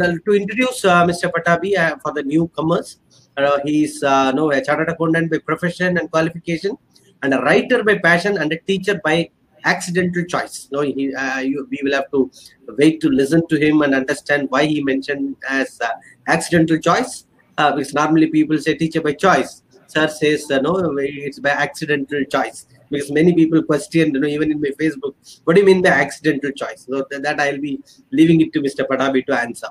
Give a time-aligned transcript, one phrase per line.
[0.00, 1.30] to introduce uh, Mr.
[1.30, 2.98] Pattabhi uh, for the newcomers.
[3.36, 6.76] Uh, he's uh, no, a chartered accountant by profession and qualification,
[7.22, 9.28] and a writer by passion, and a teacher by
[9.64, 10.68] accidental choice.
[10.72, 12.30] No, he, uh, you, we will have to
[12.78, 15.88] wait to listen to him and understand why he mentioned as uh,
[16.28, 17.26] accidental choice.
[17.58, 19.62] Uh, because normally people say teacher by choice.
[19.86, 22.66] Sir says no, it's by accidental choice.
[22.90, 25.14] Because many people question, you know, even in my Facebook,
[25.44, 26.86] what do you mean by accidental choice?
[26.88, 27.80] So that, that I'll be
[28.12, 28.86] leaving it to Mr.
[28.86, 29.68] Pattabhi to answer.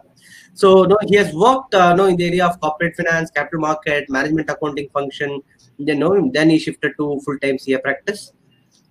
[0.54, 4.10] So no, he has worked uh, no in the area of corporate finance, capital market,
[4.10, 5.42] management accounting function.
[5.78, 8.34] Then no, then he shifted to full time CA practice.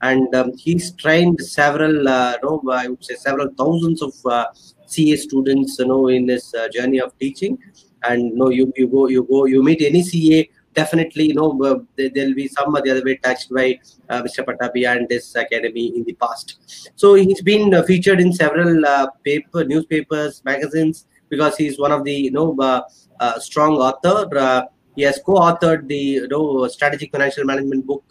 [0.00, 4.46] And um, he's trained several uh, no, i would say several thousands of uh,
[4.86, 7.58] ca students you know in this uh, journey of teaching.
[8.04, 11.80] And no you you go you go you meet any ca definitely you know uh,
[11.96, 13.76] there, will be some or the other way touched by
[14.08, 16.92] uh, mr pattabhi and this academy in the past.
[16.94, 18.84] So he's been uh, featured in several
[19.24, 22.82] paper newspapers magazines because he's one of the you know uh,
[23.20, 24.62] uh, strong author uh,
[24.96, 28.04] he has co-authored the you know strategic financial management book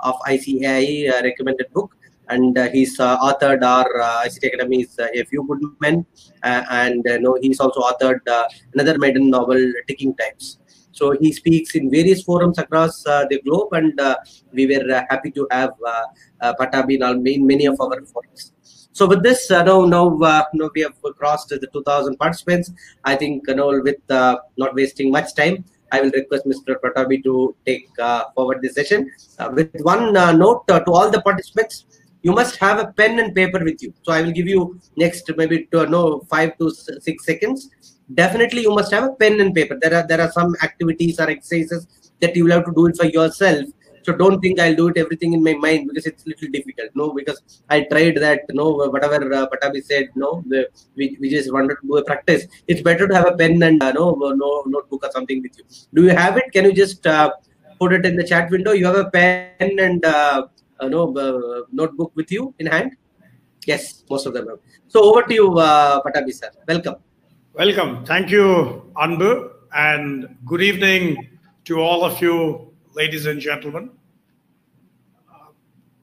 [0.00, 1.94] of ICAI uh, recommended book.
[2.28, 3.88] And uh, he's uh, authored our
[4.26, 6.04] ICT Academy's A Few Good Men.
[6.42, 8.20] and no, he's also authored
[8.74, 10.58] another maiden novel, Ticking Times.
[10.90, 14.00] So he speaks in various forums across the globe, and
[14.52, 15.70] we were happy to have
[16.42, 17.00] Pattabhi
[17.34, 18.52] in many of our forums.
[18.96, 22.70] So with this, uh, now now, uh, now we have crossed the 2,000 participants.
[23.04, 26.76] I think you know, with uh, not wasting much time, I will request Mr.
[26.82, 29.10] Pattabhi to take uh, forward the session.
[29.38, 31.84] Uh, with one uh, note to all the participants,
[32.22, 33.92] you must have a pen and paper with you.
[34.02, 37.68] So I will give you next maybe to know five to six seconds.
[38.14, 39.76] Definitely, you must have a pen and paper.
[39.78, 41.86] There are there are some activities or exercises
[42.20, 43.66] that you will have to do it for yourself
[44.06, 46.90] so don't think I'll do it everything in my mind because it's a little difficult.
[46.94, 48.42] No, because I tried that.
[48.50, 50.10] No, whatever uh, Pattabhi said.
[50.14, 52.46] No, the, we, we just wanted to do a practice.
[52.68, 54.06] It's better to have a pen and uh, no
[54.42, 55.64] no notebook or something with you.
[55.94, 56.52] Do you have it?
[56.52, 57.32] Can you just uh,
[57.80, 58.72] put it in the chat window?
[58.72, 60.46] You have a pen and uh,
[60.78, 62.96] uh no uh, notebook with you in hand.
[63.66, 64.60] Yes, most of them have.
[64.86, 66.50] So over to you, uh, Pattabhi sir.
[66.68, 66.96] Welcome.
[67.54, 67.92] Welcome.
[68.04, 68.46] Thank you,
[68.96, 73.90] Anbu, and good evening to all of you ladies and gentlemen.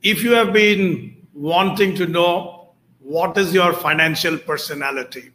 [0.03, 5.31] If you have been wanting to know what is your financial personality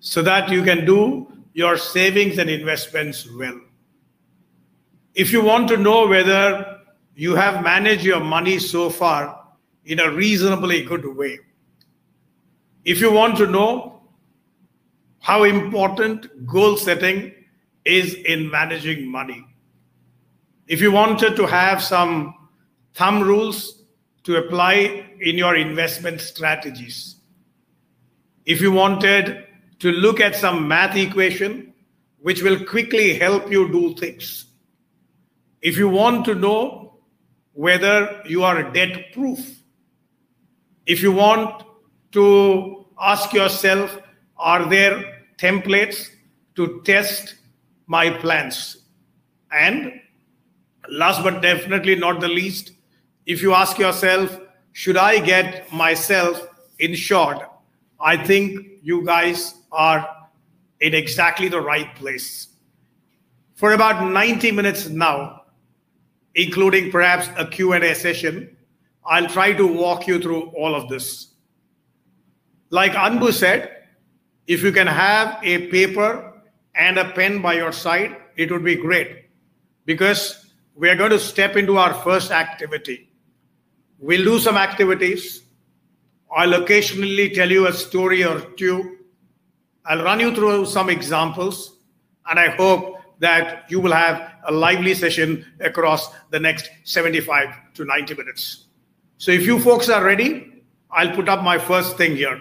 [0.00, 3.58] so that you can do your savings and investments well.
[5.14, 6.80] If you want to know whether
[7.14, 9.42] you have managed your money so far
[9.86, 11.38] in a reasonably good way,
[12.84, 14.02] if you want to know
[15.20, 17.32] how important goal setting
[17.84, 19.46] is in managing money,
[20.68, 22.34] if you wanted to have some
[22.96, 23.82] thumb rules
[24.24, 27.16] to apply in your investment strategies,
[28.44, 29.44] if you wanted
[29.78, 31.72] to look at some math equation
[32.20, 34.46] which will quickly help you do things,
[35.62, 36.98] if you want to know
[37.52, 39.60] whether you are debt proof,
[40.86, 41.64] if you want
[42.12, 43.98] to ask yourself,
[44.36, 46.08] are there templates
[46.54, 47.36] to test
[47.86, 48.78] my plans?
[49.50, 50.00] And
[50.88, 52.72] Last but definitely not the least,
[53.26, 54.38] if you ask yourself,
[54.72, 56.46] should I get myself
[56.78, 57.38] insured?
[58.00, 60.08] I think you guys are
[60.80, 62.48] in exactly the right place.
[63.56, 65.42] For about 90 minutes now,
[66.34, 68.56] including perhaps a Q&A session,
[69.04, 71.28] I'll try to walk you through all of this.
[72.70, 73.70] Like Anbu said,
[74.46, 76.42] if you can have a paper
[76.74, 79.24] and a pen by your side, it would be great
[79.86, 83.08] because we are going to step into our first activity.
[83.98, 85.42] We'll do some activities.
[86.34, 88.98] I'll occasionally tell you a story or two.
[89.84, 91.78] I'll run you through some examples,
[92.28, 97.84] and I hope that you will have a lively session across the next 75 to
[97.84, 98.66] 90 minutes.
[99.18, 102.40] So, if you folks are ready, I'll put up my first thing here.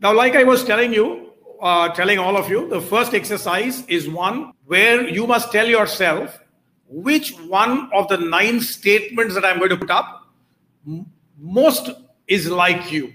[0.00, 4.08] Now, like I was telling you, uh, telling all of you, the first exercise is
[4.08, 6.38] one where you must tell yourself
[6.90, 10.26] which one of the nine statements that I'm going to put up
[11.38, 11.90] most
[12.26, 13.12] is like you.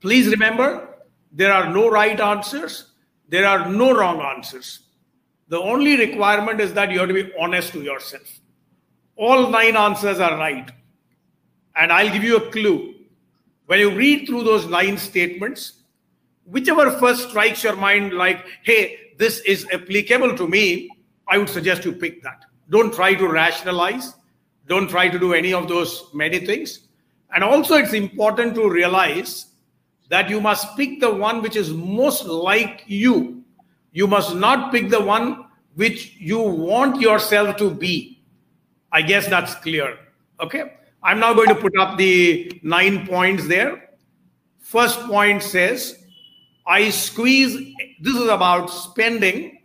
[0.00, 0.88] Please remember,
[1.30, 2.92] there are no right answers,
[3.28, 4.80] there are no wrong answers.
[5.48, 8.40] The only requirement is that you have to be honest to yourself.
[9.16, 10.70] All nine answers are right.
[11.76, 12.94] And I'll give you a clue.
[13.66, 15.82] When you read through those nine statements,
[16.44, 20.88] whichever first strikes your mind, like, hey, this is applicable to me,
[21.28, 22.44] I would suggest you pick that.
[22.70, 24.14] Don't try to rationalize.
[24.68, 26.88] Don't try to do any of those many things.
[27.34, 29.46] And also, it's important to realize
[30.08, 33.44] that you must pick the one which is most like you.
[33.92, 38.22] You must not pick the one which you want yourself to be.
[38.92, 39.98] I guess that's clear.
[40.40, 40.72] Okay.
[41.02, 43.90] I'm now going to put up the nine points there.
[44.58, 46.04] First point says,
[46.66, 49.59] I squeeze, this is about spending.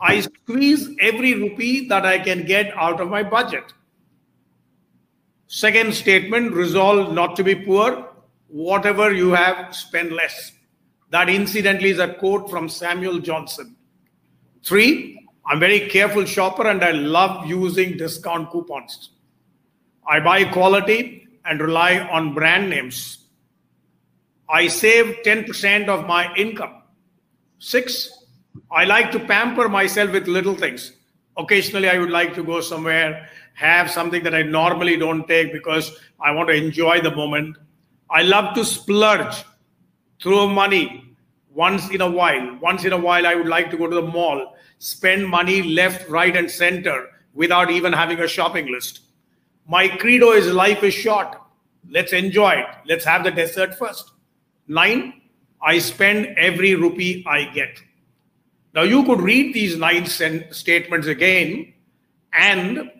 [0.00, 3.64] I squeeze every rupee that I can get out of my budget.
[5.46, 8.08] Second statement, resolve not to be poor.
[8.48, 10.52] Whatever you have, spend less.
[11.10, 13.76] That incidentally is a quote from Samuel Johnson.
[14.64, 19.10] Three, I'm very careful shopper and I love using discount coupons.
[20.08, 23.26] I buy quality and rely on brand names.
[24.48, 26.82] I save 10% of my income.
[27.58, 28.10] Six,
[28.70, 30.92] I like to pamper myself with little things.
[31.36, 33.28] Occasionally, I would like to go somewhere
[33.60, 37.58] have something that I normally don't take because I want to enjoy the moment.
[38.08, 39.44] I love to splurge,
[40.22, 41.14] throw money
[41.52, 42.56] once in a while.
[42.60, 46.08] Once in a while, I would like to go to the mall, spend money left,
[46.08, 49.00] right, and center without even having a shopping list.
[49.68, 51.36] My credo is life is short.
[51.88, 52.66] Let's enjoy it.
[52.86, 54.10] Let's have the dessert first.
[54.68, 55.20] Nine,
[55.62, 57.82] I spend every rupee I get.
[58.74, 61.74] Now, you could read these nine statements again
[62.32, 62.90] and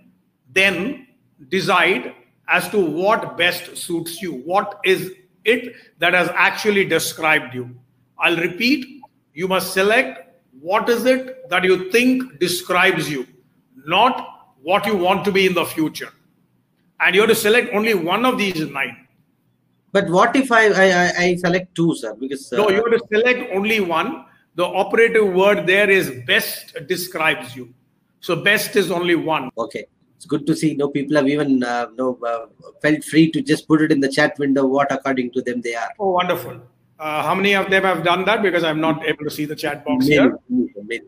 [0.52, 1.06] then
[1.48, 2.14] decide
[2.48, 4.32] as to what best suits you.
[4.32, 5.12] What is
[5.44, 7.70] it that has actually described you?
[8.18, 9.00] I'll repeat
[9.32, 10.28] you must select
[10.60, 13.26] what is it that you think describes you,
[13.86, 16.12] not what you want to be in the future.
[16.98, 19.06] And you have to select only one of these nine.
[19.92, 22.14] But what if I I, I select two, sir?
[22.14, 22.56] Because uh...
[22.56, 24.26] no, you have to select only one.
[24.54, 27.72] The operative word there is best describes you.
[28.20, 29.50] So best is only one.
[29.56, 29.86] Okay
[30.20, 30.72] it's good to see.
[30.72, 32.46] You know, people have even uh, know, uh,
[32.82, 35.74] felt free to just put it in the chat window what according to them they
[35.74, 35.88] are.
[35.98, 36.60] Oh, wonderful.
[36.98, 38.42] Uh, how many of them have done that?
[38.42, 40.38] Because I'm not able to see the chat box many, here.
[40.84, 41.00] Many.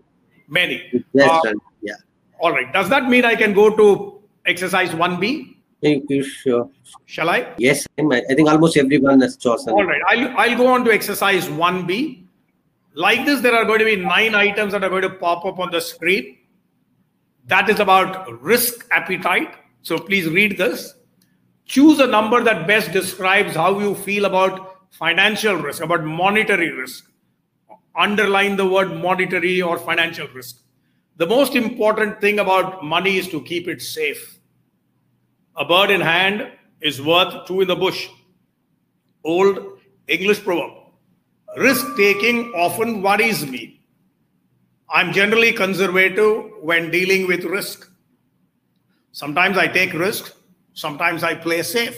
[0.49, 1.05] Many.
[1.13, 1.53] Yes, uh,
[1.83, 1.97] yeah.
[2.41, 2.73] All right.
[2.73, 5.57] Does that mean I can go to exercise 1B?
[5.83, 6.71] Thank you, sure.
[7.05, 7.53] Shall I?
[7.59, 9.75] Yes, I think almost everyone has chosen.
[9.75, 10.01] All right.
[10.09, 12.22] I'll, I'll go on to exercise 1B.
[12.95, 15.59] Like this, there are going to be nine items that are going to pop up
[15.59, 16.39] on the screen.
[17.47, 19.55] That is about risk appetite.
[19.83, 20.95] So please read this.
[21.65, 27.11] Choose a number that best describes how you feel about financial risk, about monetary risk.
[27.97, 30.59] Underline the word monetary or financial risk.
[31.17, 34.39] The most important thing about money is to keep it safe.
[35.57, 36.51] A bird in hand
[36.81, 38.09] is worth two in the bush.
[39.25, 39.79] Old
[40.09, 40.82] English proverb.
[41.57, 43.81] Risk taking often worries me.
[44.89, 47.91] I'm generally conservative when dealing with risk.
[49.13, 50.35] Sometimes I take risk,
[50.73, 51.97] sometimes I play safe.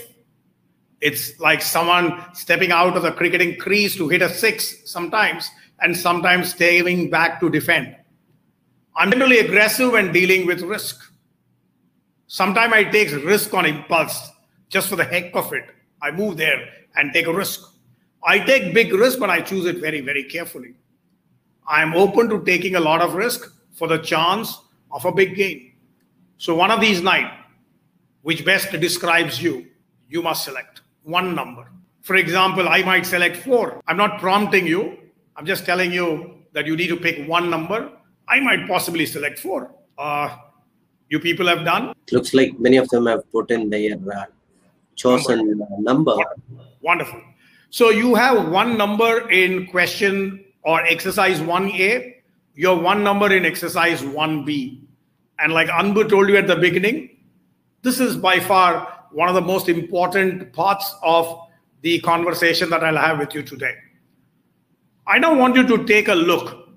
[1.00, 5.96] It's like someone stepping out of the cricketing crease to hit a six sometimes, and
[5.96, 7.94] sometimes staying back to defend.
[8.96, 11.00] I'm generally aggressive when dealing with risk.
[12.26, 14.30] Sometimes I take risk on impulse
[14.68, 15.64] just for the heck of it.
[16.00, 17.73] I move there and take a risk.
[18.24, 20.74] I take big risk, but I choose it very, very carefully.
[21.68, 24.58] I'm open to taking a lot of risk for the chance
[24.90, 25.72] of a big gain.
[26.38, 27.30] So, one of these nine,
[28.22, 29.66] which best describes you,
[30.08, 31.70] you must select one number.
[32.02, 33.80] For example, I might select four.
[33.86, 34.98] I'm not prompting you,
[35.36, 37.90] I'm just telling you that you need to pick one number.
[38.28, 39.70] I might possibly select four.
[39.98, 40.36] Uh,
[41.08, 41.92] you people have done?
[42.12, 44.24] Looks like many of them have put in their uh,
[44.94, 45.66] chosen number.
[45.80, 46.16] number.
[46.80, 47.20] Wonderful.
[47.74, 52.14] So you have one number in question or exercise 1A,
[52.54, 54.80] your one number in exercise 1B.
[55.40, 57.16] And like Anbu told you at the beginning,
[57.82, 61.48] this is by far one of the most important parts of
[61.80, 63.74] the conversation that I'll have with you today.
[65.04, 66.68] I now want you to take a look.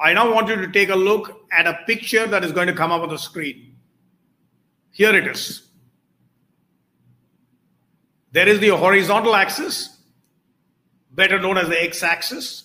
[0.00, 2.72] I now want you to take a look at a picture that is going to
[2.72, 3.76] come up on the screen.
[4.90, 5.68] Here it is.
[8.32, 9.97] There is the horizontal axis,
[11.10, 12.64] better known as the x axis.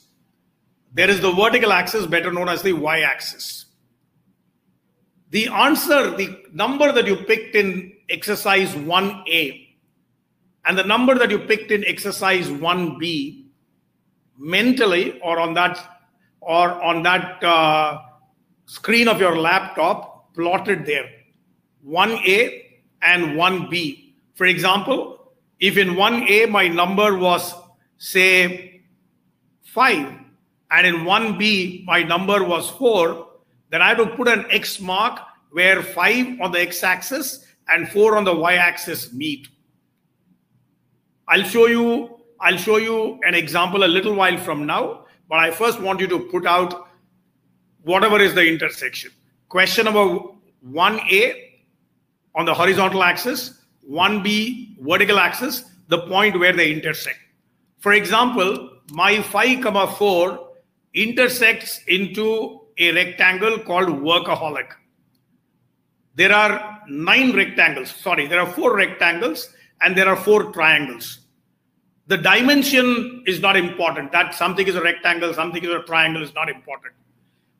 [0.93, 3.65] There is the vertical axis, better known as the y axis.
[5.31, 9.67] The answer, the number that you picked in exercise 1A
[10.65, 13.45] and the number that you picked in exercise 1B
[14.37, 15.99] mentally or on that
[16.39, 17.99] or on that uh,
[18.65, 21.09] screen of your laptop plotted there
[21.87, 22.63] 1A
[23.01, 24.13] and 1B.
[24.35, 27.53] For example, if in 1A my number was
[28.03, 28.81] say
[29.63, 30.13] 5
[30.71, 33.27] and in 1b my number was 4,
[33.69, 38.17] then I have to put an X mark where 5 on the x-axis and 4
[38.17, 39.47] on the y-axis meet.
[41.29, 45.49] I'll show you I'll show you an example a little while from now, but I
[45.51, 46.89] first want you to put out
[47.83, 49.11] whatever is the intersection.
[49.47, 50.25] Question number
[50.69, 51.35] 1A
[52.35, 57.19] on the horizontal axis, 1B vertical axis, the point where they intersect.
[57.83, 60.39] For example, my 5 comma 4
[60.93, 64.69] intersects into a rectangle called workaholic.
[66.15, 67.91] There are nine rectangles.
[67.91, 71.27] Sorry, there are four rectangles and there are four triangles.
[72.07, 74.13] The dimension is not important.
[74.13, 76.93] That something is a rectangle, something is a triangle is not important.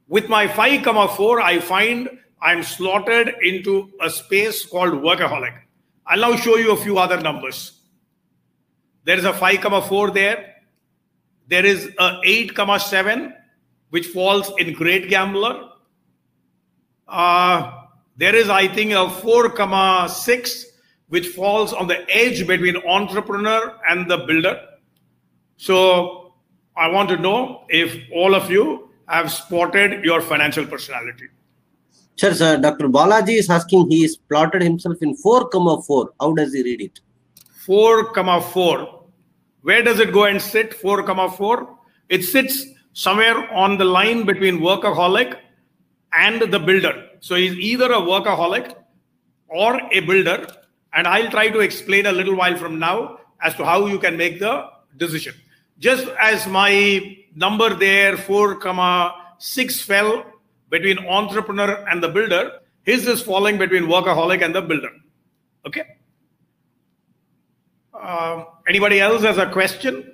[0.08, 2.10] With my 5 comma 4, I find
[2.42, 5.63] I'm slotted into a space called workaholic.
[6.08, 7.83] I'll now show you a few other numbers.
[9.06, 10.56] There is a 5 comma 4 there.
[11.48, 13.34] There is a 8 comma 7,
[13.90, 15.70] which falls in great gambler.
[17.08, 17.72] Uh,
[18.16, 20.66] there is, I think, a 4 comma 6,
[21.10, 24.60] which falls on the edge between entrepreneur and the builder.
[25.58, 26.34] So
[26.76, 31.28] I want to know if all of you have spotted your financial personality.
[32.16, 32.58] Sure, sir.
[32.58, 32.88] Dr.
[32.90, 36.12] Balaji is asking, he is plotted himself in 4 comma 4.
[36.20, 37.00] How does he read it?
[37.66, 38.93] 4 comma 4.
[39.63, 40.74] Where does it go and sit?
[40.74, 41.77] 4 comma 4.
[42.10, 45.38] It sits somewhere on the line between workaholic
[46.13, 47.10] and the builder.
[47.22, 48.75] So he's either a workaholic
[49.48, 50.48] or a builder.
[50.93, 54.15] And I'll try to explain a little while from now as to how you can
[54.15, 55.34] make the decision.
[55.79, 60.25] Just as my number there, 4 comma 6 fell
[60.70, 62.60] between entrepreneur and the builder.
[62.84, 64.91] His is falling between workaholic and the builder.
[65.65, 65.84] Okay.
[68.04, 70.14] Uh, anybody else has a question?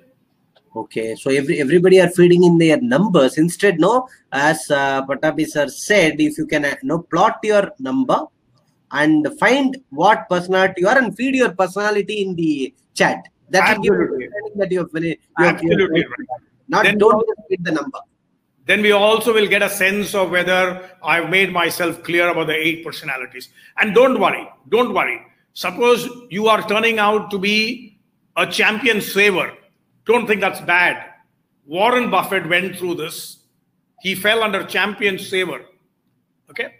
[0.76, 3.80] Okay, so every everybody are feeding in their numbers instead.
[3.80, 8.20] No, as uh, Pattabhi sir said, if you can uh, no plot your number
[8.92, 13.24] and find what personality you are and feed your personality in the chat.
[13.48, 16.28] That will give you that you're very you're, absolutely you're right.
[16.68, 17.98] Not then don't just feed the number
[18.66, 22.54] then we also will get a sense of whether I've made myself clear about the
[22.54, 23.48] eight personalities.
[23.80, 25.20] And don't worry, don't worry.
[25.60, 27.98] Suppose you are turning out to be
[28.34, 29.52] a champion saver.
[30.06, 31.04] Don't think that's bad.
[31.66, 33.40] Warren Buffett went through this.
[34.00, 35.66] He fell under champion saver.
[36.48, 36.76] Okay.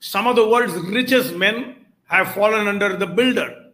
[0.00, 3.72] Some of the world's richest men have fallen under the builder.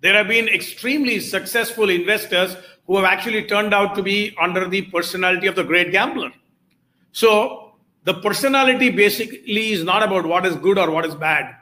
[0.00, 2.56] There have been extremely successful investors
[2.86, 6.30] who have actually turned out to be under the personality of the great gambler.
[7.10, 7.72] So
[8.04, 11.52] the personality basically is not about what is good or what is bad.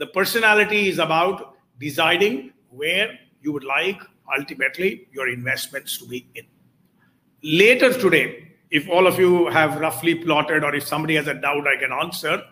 [0.00, 4.00] The personality is about deciding where you would like
[4.34, 6.46] ultimately your investments to be in.
[7.42, 11.66] Later today, if all of you have roughly plotted or if somebody has a doubt,
[11.68, 12.42] I can answer.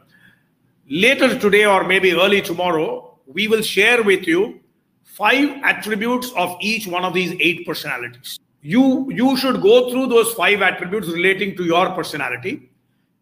[0.91, 4.61] Later today or maybe early tomorrow, we will share with you
[5.05, 10.33] five attributes of each one of these eight personalities you you should go through those
[10.33, 12.68] five attributes relating to your personality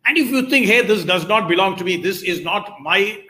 [0.07, 3.21] and if you think hey this does not belong to me this is not my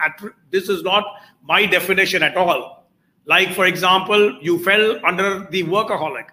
[0.51, 1.05] this is not
[1.43, 2.89] my definition at all.
[3.25, 6.27] Like for example you fell under the workaholic.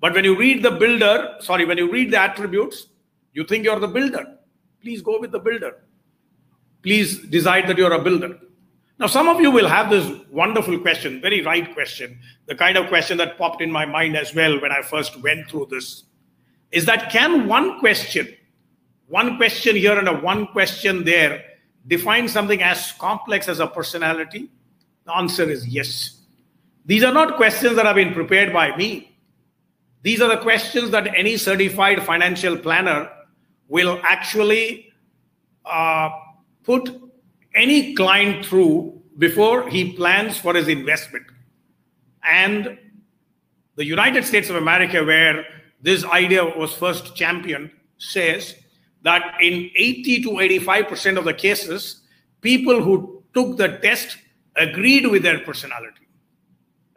[0.00, 2.86] But when you read the builder sorry when you read the attributes
[3.32, 4.38] you think you're the builder.
[4.82, 5.76] Please go with the builder.
[6.82, 8.38] Please decide that you're a builder.
[8.98, 12.88] Now, some of you will have this wonderful question, very right question, the kind of
[12.88, 16.04] question that popped in my mind as well when I first went through this.
[16.70, 18.28] Is that can one question,
[19.10, 21.44] one question here and a one question there,
[21.86, 24.48] define something as complex as a personality?
[25.04, 26.20] The answer is yes.
[26.86, 29.18] These are not questions that have been prepared by me.
[30.02, 33.10] These are the questions that any certified financial planner
[33.68, 34.92] will actually
[35.64, 36.10] uh,
[36.62, 36.88] put
[37.54, 41.26] any client through before he plans for his investment.
[42.22, 42.78] And
[43.74, 45.44] the United States of America, where
[45.82, 48.54] this idea was first championed, says
[49.02, 52.02] that in 80 to 85% of the cases,
[52.40, 54.18] people who took the test
[54.56, 56.06] agreed with their personality.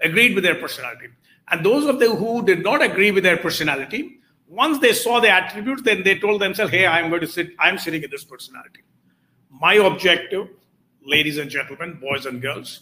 [0.02, 1.08] Agreed with their personality.
[1.50, 5.30] And those of them who did not agree with their personality, once they saw the
[5.30, 8.82] attributes, then they told themselves, hey, I'm going to sit, I'm sitting in this personality.
[9.50, 10.50] My objective,
[11.06, 12.82] ladies and gentlemen, boys and girls,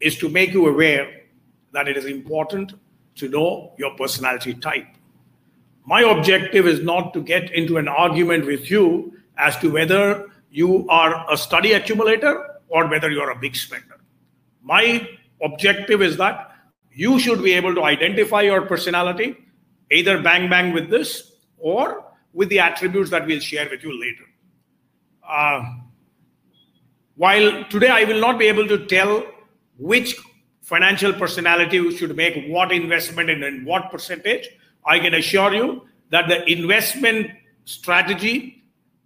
[0.00, 1.22] is to make you aware
[1.72, 2.74] that it is important
[3.16, 4.86] to know your personality type.
[5.90, 10.88] My objective is not to get into an argument with you as to whether you
[10.88, 13.98] are a study accumulator or whether you're a big spender.
[14.62, 15.08] My
[15.42, 16.52] objective is that
[16.92, 19.36] you should be able to identify your personality,
[19.90, 22.04] either bang bang with this or
[22.34, 24.26] with the attributes that we'll share with you later.
[25.28, 25.60] Uh,
[27.16, 29.26] while today I will not be able to tell
[29.76, 30.16] which
[30.62, 34.50] financial personality should make what investment and in what percentage,
[34.84, 37.30] I can assure you that the investment
[37.64, 38.64] strategy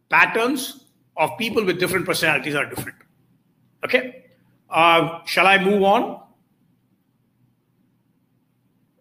[0.08, 0.84] patterns
[1.16, 2.98] of people with different personalities are different.
[3.84, 4.24] Okay.
[4.70, 6.20] Uh, shall I move on?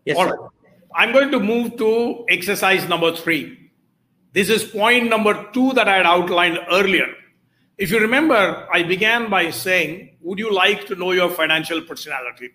[0.06, 0.18] Yes.
[0.18, 0.50] All right.
[0.96, 3.72] I'm going to move to exercise number three.
[4.34, 7.08] This is point number two that I had outlined earlier.
[7.78, 12.52] If you remember, I began by saying, Would you like to know your financial personality?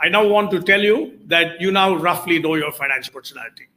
[0.00, 3.68] I now want to tell you that you now roughly know your financial personality.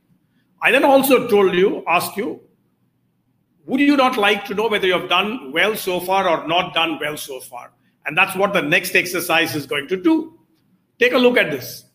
[0.61, 2.39] I then also told you, asked you,
[3.65, 6.73] would you not like to know whether you have done well so far or not
[6.73, 7.71] done well so far?
[8.05, 10.39] And that's what the next exercise is going to do.
[10.99, 11.85] Take a look at this.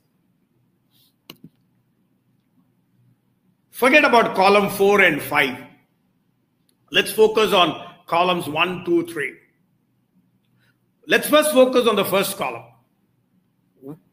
[3.70, 5.56] Forget about column four and five.
[6.90, 9.35] Let's focus on columns one, two, three.
[11.06, 12.64] Let's first focus on the first column.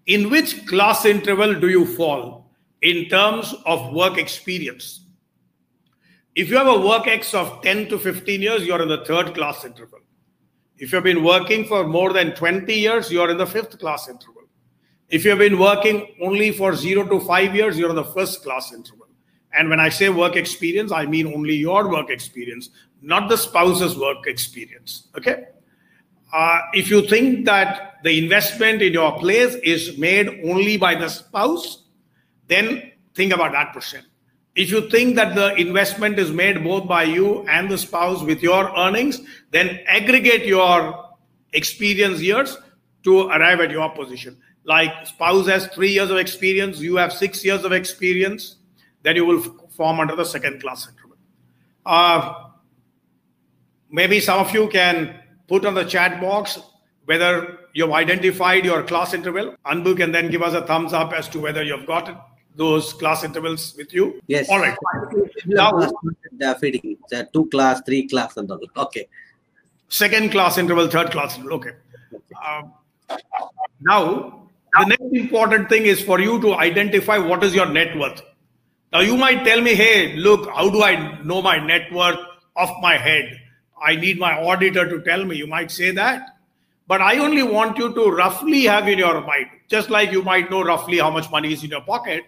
[0.08, 5.02] In which class interval do you fall in terms of work experience?
[6.36, 9.34] If you have a work X of 10 to 15 years, you're in the third
[9.34, 10.00] class interval.
[10.78, 14.44] If you've been working for more than 20 years, you're in the fifth class interval.
[15.10, 18.74] If you've been working only for zero to five years, you're in the first class
[18.74, 19.08] interval.
[19.58, 22.70] And when I say work experience, I mean only your work experience,
[23.02, 25.08] not the spouse's work experience.
[25.18, 25.46] Okay.
[26.36, 31.08] Uh, if you think that the investment in your place is made only by the
[31.08, 31.84] spouse,
[32.48, 34.06] then think about that percent.
[34.56, 38.44] If you think that the investment is made both by you and the spouse with
[38.44, 41.06] your earnings, then aggregate your
[41.54, 42.58] experience years
[43.04, 44.38] to arrive at your position.
[44.66, 48.58] Like spouse has three years of experience, you have six years of experience
[49.06, 51.18] then you will form under the second class interval.
[51.86, 52.34] Uh,
[53.92, 56.60] maybe some of you can put on the chat box
[57.06, 59.56] whether you've identified your class interval.
[59.66, 63.24] Anbu can then give us a thumbs up as to whether you've got those class
[63.24, 64.22] intervals with you.
[64.28, 64.50] Yes.
[64.50, 64.76] All right.
[65.46, 68.60] Now, the feeding, the two class, three class, and all.
[68.78, 69.08] Okay.
[69.90, 71.58] Second class interval, third class interval.
[71.58, 71.72] Okay.
[72.44, 72.64] Uh,
[73.82, 78.22] now, the next important thing is for you to identify what is your net worth.
[78.92, 82.20] Now you might tell me, hey, look, how do I know my net worth
[82.56, 83.42] off my head?
[83.86, 85.36] I need my auditor to tell me.
[85.38, 86.38] You might say that.
[86.88, 90.52] But I only want you to roughly have in your mind, just like you might
[90.52, 92.24] know roughly how much money is in your pocket,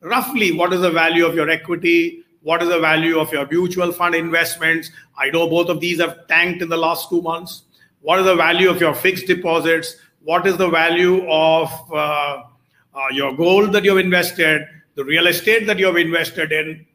[0.00, 3.90] roughly what is the value of your equity, what is the value of your mutual
[3.90, 4.90] fund investments.
[5.16, 7.62] I know both of these have tanked in the last two months.
[8.02, 9.96] What is the value of your fixed deposits?
[10.24, 14.66] What is the value of uh, uh, your gold that you've invested?
[14.94, 16.86] the real estate that you have invested in,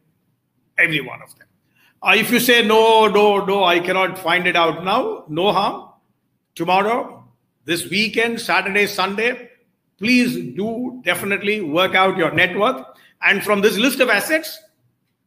[0.78, 1.47] every one of them.
[2.02, 5.90] Uh, if you say, no, no, no, I cannot find it out now, no harm.
[6.56, 7.26] Tomorrow,
[7.66, 9.50] this weekend, Saturday, Sunday,
[9.98, 12.84] please do definitely work out your net worth.
[13.22, 14.60] And from this list of assets,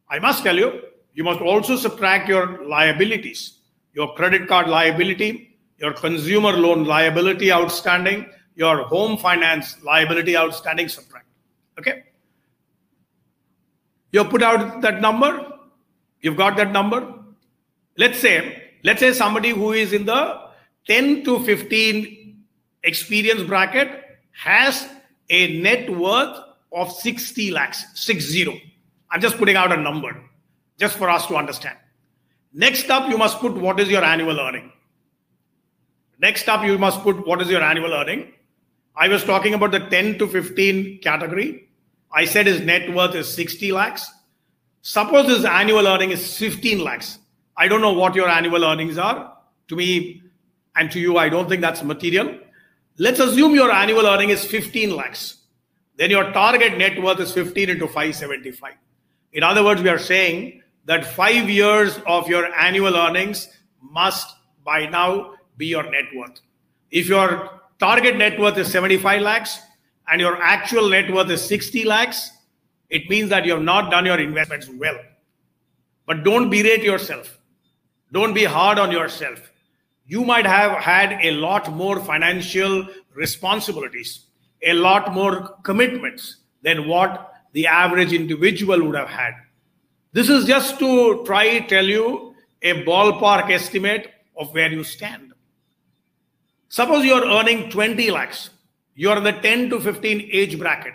[0.09, 0.81] I must tell you,
[1.13, 3.59] you must also subtract your liabilities,
[3.93, 11.25] your credit card liability, your consumer loan liability outstanding, your home finance liability outstanding, subtract.
[11.79, 12.03] Okay?
[14.11, 15.50] You put out that number.
[16.21, 17.13] You've got that number.
[17.97, 20.41] Let's say, let's say somebody who is in the
[20.87, 22.43] 10 to 15
[22.83, 23.89] experience bracket
[24.31, 24.87] has
[25.29, 26.37] a net worth
[26.73, 28.53] of 60 lakhs, six zero.
[29.09, 30.15] I'm just putting out a number
[30.79, 31.77] just for us to understand.
[32.53, 34.71] Next up, you must put what is your annual earning.
[36.19, 38.33] Next up, you must put what is your annual earning.
[38.95, 41.69] I was talking about the 10 to 15 category.
[42.13, 44.11] I said his net worth is 60 lakhs.
[44.81, 47.19] Suppose his annual earning is 15 lakhs.
[47.55, 49.37] I don't know what your annual earnings are.
[49.67, 50.23] To me
[50.75, 52.37] and to you, I don't think that's material.
[52.97, 55.37] Let's assume your annual earning is 15 lakhs.
[55.97, 58.73] Then your target net worth is 15 into 575.
[59.33, 63.47] In other words, we are saying that five years of your annual earnings
[63.81, 66.39] must by now be your net worth.
[66.89, 69.59] If your target net worth is 75 lakhs,
[70.11, 72.31] and your actual net worth is 60 lakhs,
[72.91, 74.99] it means that you have not done your investments well.
[76.05, 77.39] But don't berate yourself.
[78.11, 79.51] Don't be hard on yourself.
[80.05, 84.27] You might have had a lot more financial responsibilities,
[84.61, 89.33] a lot more commitments than what the average individual would have had.
[90.13, 95.33] This is just to try tell you a ballpark estimate of where you stand.
[96.67, 98.49] Suppose you are earning 20 lakhs
[98.95, 100.93] you're in the 10 to 15 age bracket.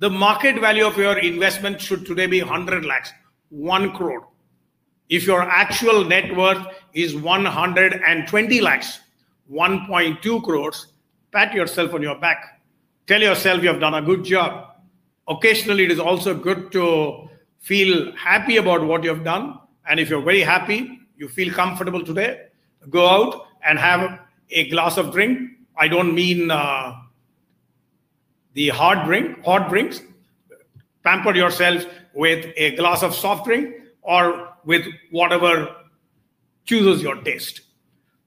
[0.00, 3.12] The market value of your investment should today be 100 lakhs,
[3.48, 4.28] 1 crore.
[5.08, 9.00] If your actual net worth is 120 lakhs,
[9.50, 10.86] 1.2 crores,
[11.32, 12.60] pat yourself on your back.
[13.08, 14.76] Tell yourself you have done a good job.
[15.26, 19.58] Occasionally, it is also good to feel happy about what you have done.
[19.88, 22.42] And if you're very happy, you feel comfortable today,
[22.88, 25.50] go out and have a glass of drink.
[25.76, 26.94] I don't mean uh,
[28.54, 30.02] the hard drink, hot drinks.
[31.04, 31.84] Pamper yourself
[32.14, 35.74] with a glass of soft drink or with whatever
[36.64, 37.62] chooses your taste.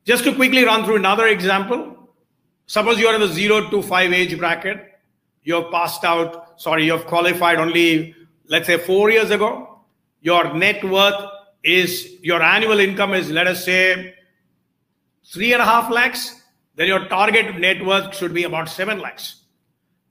[0.06, 2.10] Just to quickly run through another example.
[2.66, 4.88] Suppose you are in the zero to five age bracket.
[5.44, 8.16] You've passed out, sorry, you've qualified only,
[8.48, 9.82] let's say, four years ago.
[10.22, 11.22] Your net worth
[11.64, 14.16] is, your annual income is, let us say,
[15.26, 16.42] three and a half lakhs.
[16.76, 19.41] Then your target net worth should be about seven lakhs.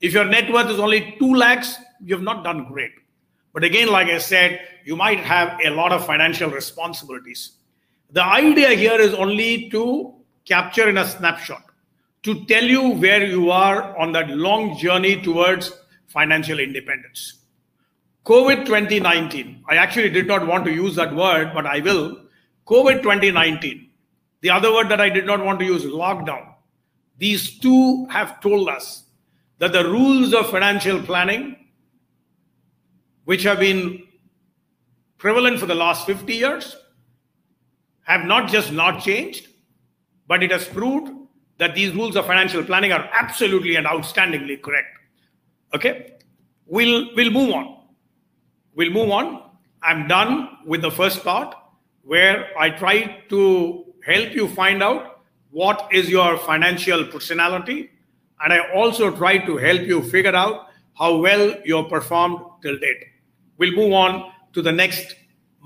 [0.00, 2.92] If your net worth is only two lakhs, you've not done great.
[3.52, 7.52] But again, like I said, you might have a lot of financial responsibilities.
[8.10, 11.64] The idea here is only to capture in a snapshot,
[12.22, 15.72] to tell you where you are on that long journey towards
[16.06, 17.38] financial independence.
[18.24, 22.24] COVID 2019, I actually did not want to use that word, but I will.
[22.66, 23.90] COVID 2019,
[24.40, 26.54] the other word that I did not want to use, lockdown.
[27.18, 29.04] These two have told us
[29.60, 31.54] that the rules of financial planning,
[33.24, 34.02] which have been
[35.18, 36.76] prevalent for the last 50 years,
[38.02, 39.48] have not just not changed,
[40.26, 41.12] but it has proved
[41.58, 44.88] that these rules of financial planning are absolutely and outstandingly correct.
[45.74, 46.14] Okay,
[46.66, 47.76] we'll we'll move on.
[48.74, 49.50] We'll move on.
[49.82, 51.54] I'm done with the first part
[52.02, 55.20] where I try to help you find out
[55.50, 57.90] what is your financial personality,
[58.42, 62.78] and I also try to help you figure out how well you have performed till
[62.78, 63.04] date.
[63.58, 65.14] We'll move on to the next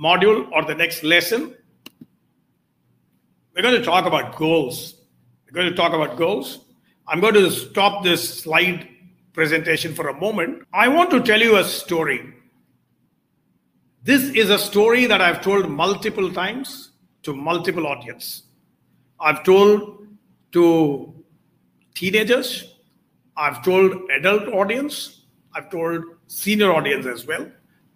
[0.01, 1.55] module or the next lesson
[3.55, 4.95] we're going to talk about goals.
[5.47, 6.65] We're going to talk about goals.
[7.07, 8.89] I'm going to stop this slide
[9.33, 10.65] presentation for a moment.
[10.73, 12.35] I want to tell you a story.
[14.03, 16.91] This is a story that I've told multiple times
[17.23, 18.43] to multiple audience.
[19.21, 20.09] I've told
[20.53, 21.14] to
[21.95, 22.75] teenagers,
[23.37, 25.23] I've told adult audience,
[25.55, 27.47] I've told senior audience as well.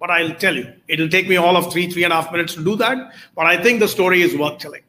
[0.00, 2.54] But I'll tell you, it'll take me all of three, three and a half minutes
[2.54, 3.12] to do that.
[3.34, 4.82] But I think the story is worth telling.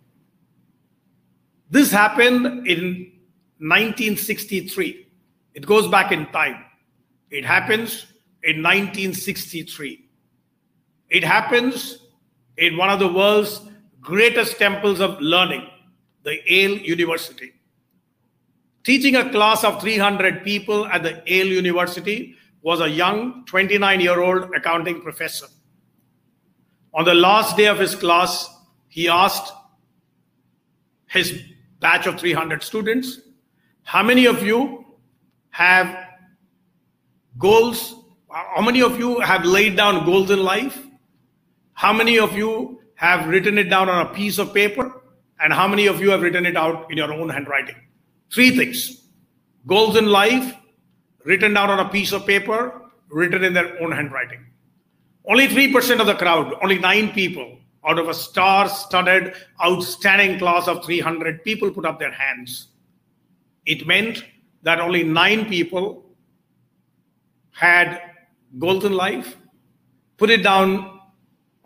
[1.72, 3.12] This happened in
[3.58, 5.08] 1963.
[5.56, 6.63] It goes back in time.
[7.32, 8.06] It happens
[8.43, 10.06] in 1963.
[11.10, 12.00] It happens
[12.58, 13.62] in one of the world's
[14.02, 15.67] greatest temples of learning,
[16.24, 17.54] the Yale University.
[18.84, 24.22] Teaching a class of 300 people at the Yale University was a young 29 year
[24.22, 25.48] old accounting professor.
[26.94, 28.50] On the last day of his class,
[28.88, 29.54] he asked
[31.08, 31.42] his
[31.80, 33.20] batch of 300 students.
[33.84, 34.86] How many of you
[35.52, 36.08] have
[37.38, 37.96] goals?
[38.30, 40.86] How many of you have laid down goals in life?
[41.74, 45.02] How many of you have written it down on a piece of paper?
[45.39, 47.76] And how many of you have written it out in your own handwriting?
[48.34, 49.04] Three things
[49.68, 50.56] goals in life,
[51.26, 54.46] written down on a piece of paper, written in their own handwriting.
[55.26, 60.68] Only 3% of the crowd, only nine people out of a star studded, outstanding class
[60.68, 62.70] of 300 people put up their hands.
[63.65, 64.26] It meant
[64.63, 66.04] that only nine people
[67.52, 68.02] had
[68.58, 69.38] golden life,
[70.18, 71.00] put it down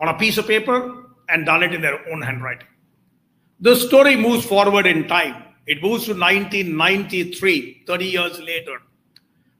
[0.00, 2.68] on a piece of paper, and done it in their own handwriting.
[3.60, 5.43] The story moves forward in time.
[5.66, 8.82] It moves to 1993, 30 years later.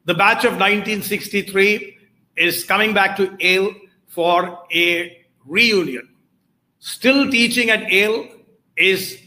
[0.05, 1.97] The batch of 1963
[2.37, 3.75] is coming back to Yale
[4.09, 6.09] for a reunion
[6.85, 8.29] still teaching at Yale
[8.77, 9.19] is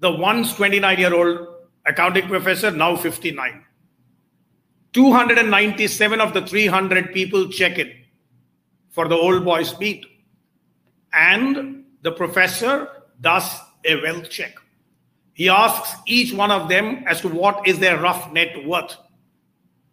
[0.00, 1.46] the once 29 year old
[1.84, 3.64] accounting professor, now 59.
[4.94, 7.92] 297 of the 300 people check in
[8.88, 10.06] for the old boys meet.
[11.12, 12.88] And the professor
[13.20, 13.44] does
[13.84, 14.54] a wealth check.
[15.36, 18.96] He asks each one of them as to what is their rough net worth.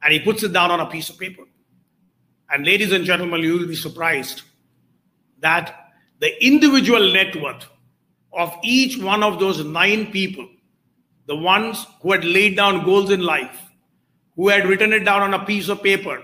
[0.01, 1.43] And he puts it down on a piece of paper.
[2.49, 4.43] And ladies and gentlemen, you will be surprised
[5.39, 7.65] that the individual net worth
[8.31, 10.47] of each one of those nine people,
[11.25, 13.59] the ones who had laid down goals in life,
[14.37, 16.23] who had written it down on a piece of paper,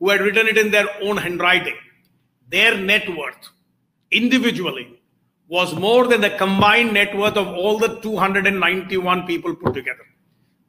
[0.00, 1.76] who had written it in their own handwriting,
[2.48, 3.50] their net worth
[4.10, 5.00] individually
[5.52, 10.06] was more than the combined net worth of all the 291 people put together.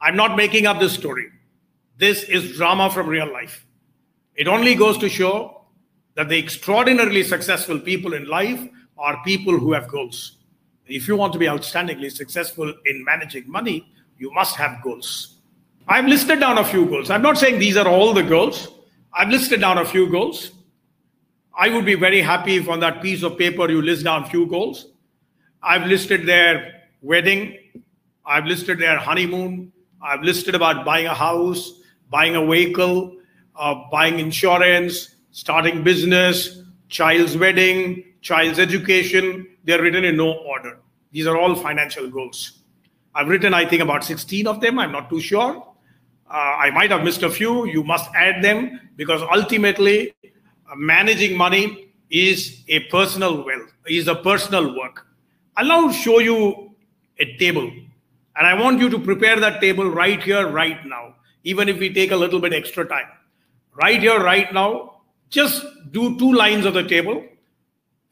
[0.01, 1.27] I'm not making up this story.
[1.97, 3.65] This is drama from real life.
[4.35, 5.61] It only goes to show
[6.15, 8.59] that the extraordinarily successful people in life
[8.97, 10.39] are people who have goals.
[10.85, 15.37] If you want to be outstandingly successful in managing money, you must have goals.
[15.87, 17.09] I've listed down a few goals.
[17.09, 18.67] I'm not saying these are all the goals.
[19.13, 20.51] I've listed down a few goals.
[21.55, 24.47] I would be very happy if on that piece of paper you list down few
[24.47, 24.87] goals.
[25.61, 27.57] I've listed their wedding.
[28.25, 29.71] I've listed their honeymoon.
[30.01, 33.15] I've listed about buying a house, buying a vehicle,
[33.55, 39.47] uh, buying insurance, starting business, child's wedding, child's education.
[39.63, 40.79] They're written in no order.
[41.11, 42.59] These are all financial goals.
[43.13, 44.79] I've written, I think, about 16 of them.
[44.79, 45.67] I'm not too sure.
[46.29, 47.67] Uh, I might have missed a few.
[47.67, 50.15] You must add them because ultimately,
[50.75, 55.05] managing money is a personal wealth, is a personal work.
[55.57, 56.75] I'll now show you
[57.19, 57.71] a table.
[58.35, 61.93] And I want you to prepare that table right here, right now, even if we
[61.93, 63.07] take a little bit extra time.
[63.75, 67.23] Right here, right now, just do two lines of the table.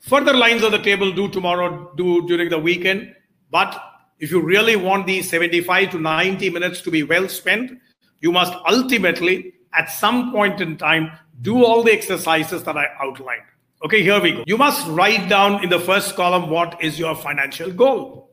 [0.02, 3.16] Further lines of the table do tomorrow, do during the weekend.
[3.52, 3.80] But
[4.20, 7.72] if you really want these 75 to 90 minutes to be well spent,
[8.20, 13.44] you must ultimately, at some point in time, do all the exercises that I outlined.
[13.84, 14.44] Okay, here we go.
[14.46, 18.32] You must write down in the first column what is your financial goal.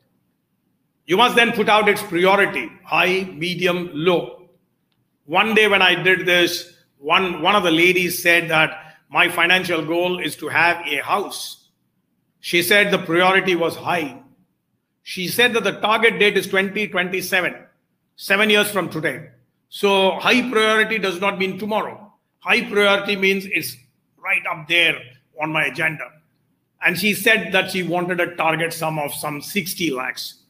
[1.07, 4.51] You must then put out its priority high, medium, low.
[5.25, 9.83] One day when I did this, one, one of the ladies said that my financial
[9.85, 11.69] goal is to have a house.
[12.41, 14.21] She said the priority was high.
[15.03, 17.55] She said that the target date is 2027,
[18.17, 19.31] seven years from today.
[19.71, 22.08] So high priority does not mean tomorrow.
[22.41, 23.77] High priority means it's
[24.17, 25.01] right up there
[25.41, 26.05] on my agenda.
[26.83, 30.43] And she said that she wanted a target sum of some 60 lakhs.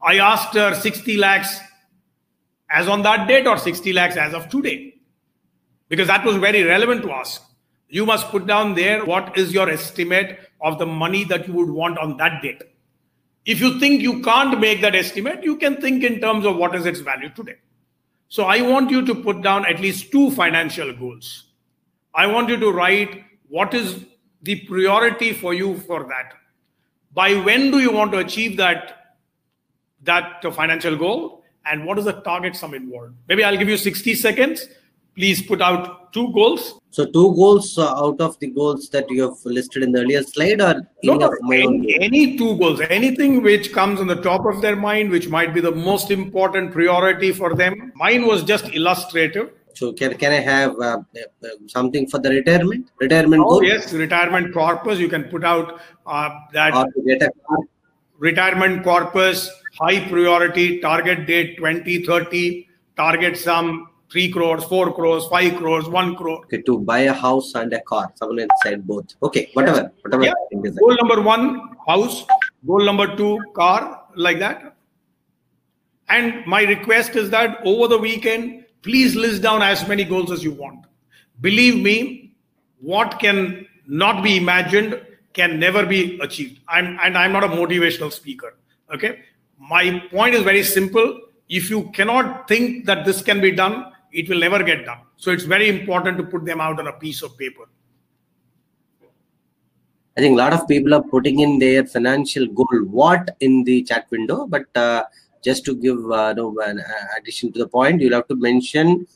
[0.00, 1.58] I asked her 60 lakhs
[2.70, 4.94] as on that date or 60 lakhs as of today?
[5.88, 7.40] Because that was very relevant to us.
[7.88, 11.70] You must put down there what is your estimate of the money that you would
[11.70, 12.62] want on that date.
[13.44, 16.74] If you think you can't make that estimate, you can think in terms of what
[16.74, 17.56] is its value today.
[18.34, 21.44] So I want you to put down at least two financial goals.
[22.12, 24.06] I want you to write what is
[24.42, 26.34] the priority for you for that.
[27.12, 29.14] By when do you want to achieve that,
[30.02, 31.44] that uh, financial goal?
[31.64, 33.14] And what is the target sum involved?
[33.28, 34.66] Maybe I'll give you 60 seconds.
[35.14, 36.80] Please put out two goals.
[36.90, 40.22] So two goals uh, out of the goals that you have listed in the earlier
[40.22, 44.62] slide are no, no, any, any two goals, anything which comes on the top of
[44.62, 47.92] their mind, which might be the most important priority for them.
[47.96, 49.50] Mine was just illustrative.
[49.74, 50.98] So can, can I have uh,
[51.42, 52.90] uh, something for the retirement?
[53.00, 53.64] Retirement oh, goal?
[53.64, 55.00] yes, retirement corpus.
[55.00, 56.86] You can put out uh, that
[58.18, 59.50] retirement corpus,
[59.80, 66.38] high priority, target date 2030, target sum 3 crores, 4 crores, 5 crores, 1 crore.
[66.44, 68.12] Okay, to buy a house and a car.
[68.14, 69.14] Someone had said both.
[69.22, 69.90] Okay, whatever.
[70.02, 70.32] whatever yeah.
[70.52, 72.24] Goal number one, house.
[72.66, 74.76] Goal number two, car, like that.
[76.08, 80.44] And my request is that over the weekend, please list down as many goals as
[80.44, 80.86] you want.
[81.40, 82.34] Believe me,
[82.80, 85.00] what can not be imagined
[85.32, 86.60] can never be achieved.
[86.68, 88.56] I'm, and I'm not a motivational speaker.
[88.94, 89.20] Okay.
[89.58, 91.20] My point is very simple.
[91.48, 95.00] If you cannot think that this can be done, it will never get done.
[95.16, 97.64] So it's very important to put them out on a piece of paper.
[100.16, 103.82] I think a lot of people are putting in their financial goal what in the
[103.82, 105.02] chat window, but uh,
[105.42, 106.80] just to give uh, no an
[107.18, 109.08] addition to the point, you'll have to mention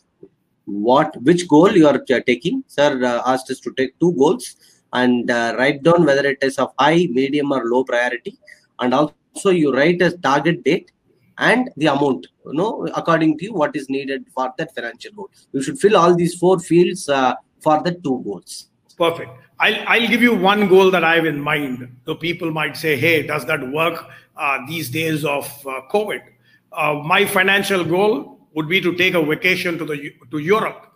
[0.65, 2.65] what which goal you are taking.
[2.67, 4.57] Sir uh, asked us to take two goals
[4.93, 8.37] and uh, write down whether it is of high, medium, or low priority,
[8.81, 10.91] and also you write a target date
[11.39, 15.31] and the amount you know according to you what is needed for that financial goal.
[15.53, 18.69] You should fill all these four fields uh, for the two goals.
[18.97, 19.31] Perfect.
[19.61, 21.97] I'll, I'll give you one goal that i have in mind.
[22.07, 26.23] So people might say hey does that work uh, these days of uh, covid?
[26.73, 30.93] Uh, my financial goal would be to take a vacation to the to europe.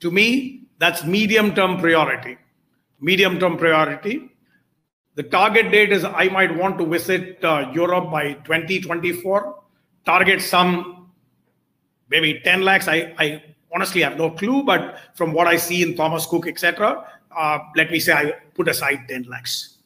[0.00, 2.36] To me that's medium term priority.
[3.00, 4.30] Medium term priority.
[5.14, 9.58] The target date is i might want to visit uh, europe by 2024
[10.04, 11.10] target some
[12.08, 12.88] maybe 10 lakhs.
[12.88, 17.04] I, I honestly have no clue, but from what I see in Thomas Cook, etc.,
[17.36, 19.78] uh, let me say I put aside 10 lakhs.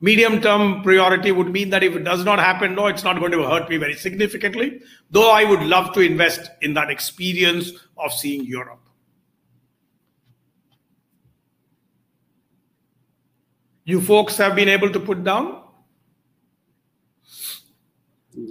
[0.00, 3.30] Medium term priority would mean that if it does not happen, no, it's not going
[3.32, 4.80] to hurt me very significantly,
[5.10, 8.80] though I would love to invest in that experience of seeing Europe.
[13.84, 15.61] You folks have been able to put down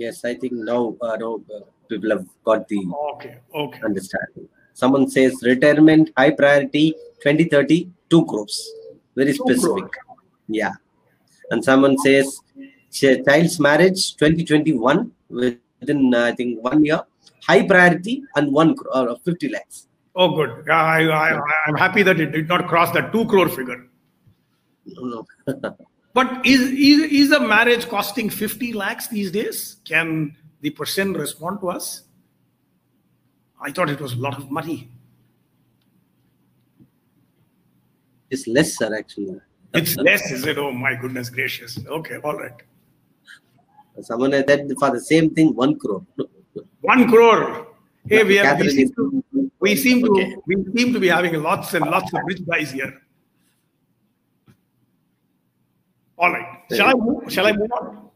[0.02, 1.60] Yes, I think now, uh, now uh,
[1.90, 2.80] people have got the
[3.14, 3.80] okay, okay.
[3.90, 4.48] understanding.
[4.74, 6.86] Someone says retirement high priority
[7.24, 8.56] 2030 2 crores.
[9.16, 9.90] Very specific.
[10.48, 10.74] Yeah.
[11.52, 12.40] And someone says
[12.92, 17.02] child's marriage 2021 within uh, I think one year.
[17.48, 19.88] High priority and one crore, uh, 50 lakhs.
[20.16, 20.64] Oh, good.
[20.68, 23.88] Yeah, I, I, I'm happy that it did not cross the two crore figure.
[24.86, 25.26] No,
[26.14, 29.78] But is, is, is a marriage costing 50 lakhs these days?
[29.86, 32.04] Can the person respond to us?
[33.62, 34.90] I thought it was a lot of money.
[38.32, 39.40] it's less, sir, actually.
[39.74, 40.58] It's less, is it?
[40.58, 41.78] Oh, my goodness gracious.
[41.86, 42.54] Okay, all right.
[44.02, 46.06] Someone has said for the same thing, one crore.
[46.80, 47.68] One crore.
[48.08, 49.24] Hey, we, have, we, seem to,
[49.60, 50.36] we seem to Okay.
[50.48, 53.02] we seem to be having lots and lots of rich guys here.
[56.22, 56.46] All right.
[56.72, 58.10] Shall I move, shall I move on?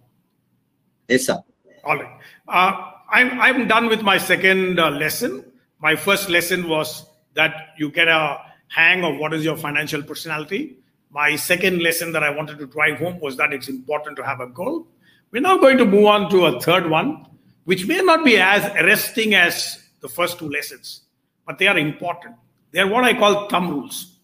[1.07, 1.41] Yes, sir.
[1.83, 2.19] All right.
[2.47, 5.43] Uh, I'm, I'm done with my second uh, lesson.
[5.79, 8.37] My first lesson was that you get a
[8.67, 10.77] hang of what is your financial personality.
[11.09, 14.39] My second lesson that I wanted to drive home was that it's important to have
[14.39, 14.87] a goal.
[15.31, 17.25] We're now going to move on to a third one,
[17.63, 21.01] which may not be as arresting as the first two lessons,
[21.47, 22.35] but they are important.
[22.71, 24.19] They are what I call thumb rules.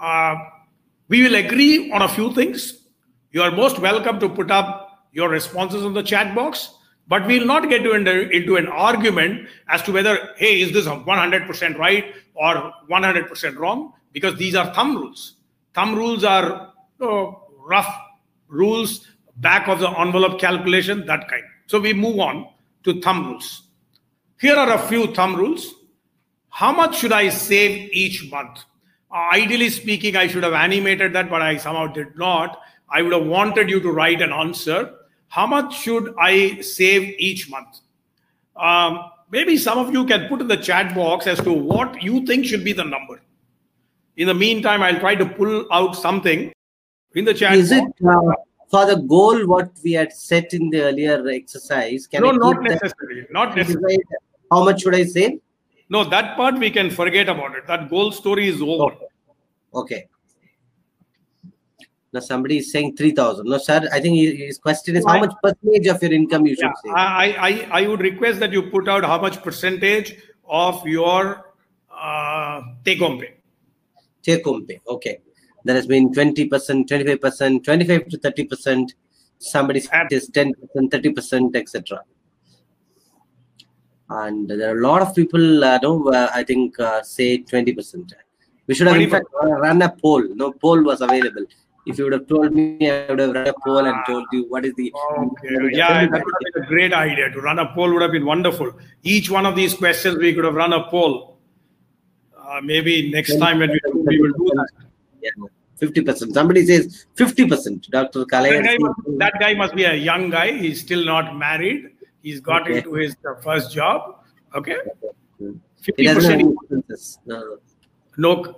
[0.00, 0.36] Uh,
[1.08, 2.77] we will agree on a few things.
[3.30, 6.70] You are most welcome to put up your responses in the chat box,
[7.08, 11.78] but we'll not get into, into an argument as to whether, hey, is this 100%
[11.78, 13.92] right or 100% wrong?
[14.12, 15.34] Because these are thumb rules.
[15.74, 17.94] Thumb rules are rough
[18.48, 21.42] rules, back of the envelope calculation, that kind.
[21.66, 22.48] So we move on
[22.84, 23.64] to thumb rules.
[24.40, 25.74] Here are a few thumb rules.
[26.48, 28.64] How much should I save each month?
[29.10, 32.60] Uh, ideally speaking, I should have animated that, but I somehow did not.
[32.90, 34.94] I would have wanted you to write an answer.
[35.28, 37.80] How much should I save each month?
[38.56, 42.26] Um, maybe some of you can put in the chat box as to what you
[42.26, 43.20] think should be the number.
[44.16, 46.52] In the meantime, I'll try to pull out something
[47.14, 48.20] in the chat Is it uh,
[48.68, 52.06] for the goal what we had set in the earlier exercise?
[52.06, 53.26] Can no, not that necessarily.
[53.30, 53.98] Not necessarily.
[54.50, 55.40] How much should I save?
[55.90, 57.66] No, that part we can forget about it.
[57.66, 58.94] That goal story is over.
[59.74, 60.08] Okay.
[62.12, 63.44] Now somebody is saying 3000.
[63.46, 66.64] No, sir, I think his question is how much percentage of your income you should
[66.64, 66.92] Yeah, save?
[66.94, 70.16] I, I, I would request that you put out how much percentage
[70.48, 71.52] of your
[71.90, 73.34] uh, take home pay.
[74.22, 74.80] Take home pay.
[74.88, 75.18] Okay.
[75.64, 78.94] There has been 20%, 25%, 25 to 30%.
[79.38, 82.00] Somebody Ab- says 10%, 30%, etc.
[84.08, 88.14] And there are a lot of people, uh, no, uh, I think, uh, say 20%.
[88.66, 89.10] We should have, in 20%.
[89.10, 90.22] fact, run a poll.
[90.34, 91.44] No poll was available.
[91.88, 94.44] If you would have told me, I would have run a poll and told you
[94.48, 94.92] what is the.
[94.94, 95.48] Okay.
[95.72, 97.30] Yeah, that would have been a great idea.
[97.30, 98.72] To run a poll would have been wonderful.
[99.02, 101.38] Each one of these questions, we could have run a poll.
[102.36, 104.68] Uh, maybe next time when we do, we will do that.
[105.22, 105.30] Yeah,
[105.80, 106.32] 50%.
[106.32, 107.90] Somebody says 50%.
[107.90, 108.20] Dr.
[108.20, 108.78] That Kalaya.
[108.80, 110.52] must, that guy must be a young guy.
[110.52, 111.90] He's still not married.
[112.22, 112.78] He's got Okay.
[112.78, 114.24] into his uh, first job.
[114.54, 114.76] Okay.
[115.96, 117.18] He doesn't have 50%.
[117.26, 117.26] any.
[117.26, 117.58] No.
[118.16, 118.56] No.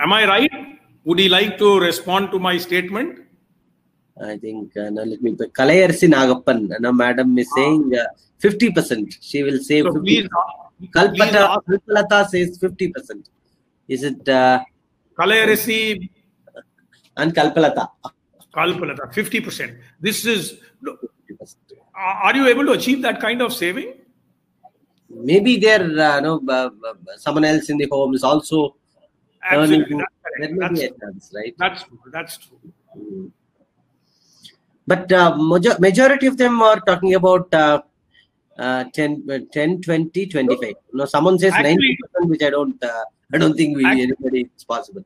[0.00, 0.50] Am I right?
[1.04, 3.20] Would he like to respond to my statement?
[4.20, 8.04] I think, uh, now let me, Kalayarsi Nagappan, now madam is saying uh,
[8.40, 9.16] 50%.
[9.20, 10.04] She will save So 50%.
[10.04, 10.28] please,
[10.78, 13.24] please Kalpata, Kalpalata says 50%.
[13.86, 14.60] Is it, uh,
[15.16, 16.08] Kalayarisi
[17.16, 17.88] and Kalpalata?
[18.54, 19.78] Kalpalata, 50%.
[20.00, 21.54] This is, 50%.
[21.94, 23.94] are you able to achieve that kind of saving?
[25.10, 26.70] Maybe there, uh, no, uh, uh,
[27.16, 28.76] someone else in the home is also.
[29.50, 29.96] Absolutely.
[30.40, 31.54] There That's, a chance, right?
[31.58, 31.98] that's, true.
[32.12, 33.32] that's true.
[34.86, 37.82] But uh, major- majority of them are talking about uh,
[38.58, 40.74] uh, 10, uh, 10, 20, 25.
[40.92, 44.40] No, someone says Actually- 90%, which I don't, uh, I don't think we Actually- anybody
[44.42, 45.04] it's possible.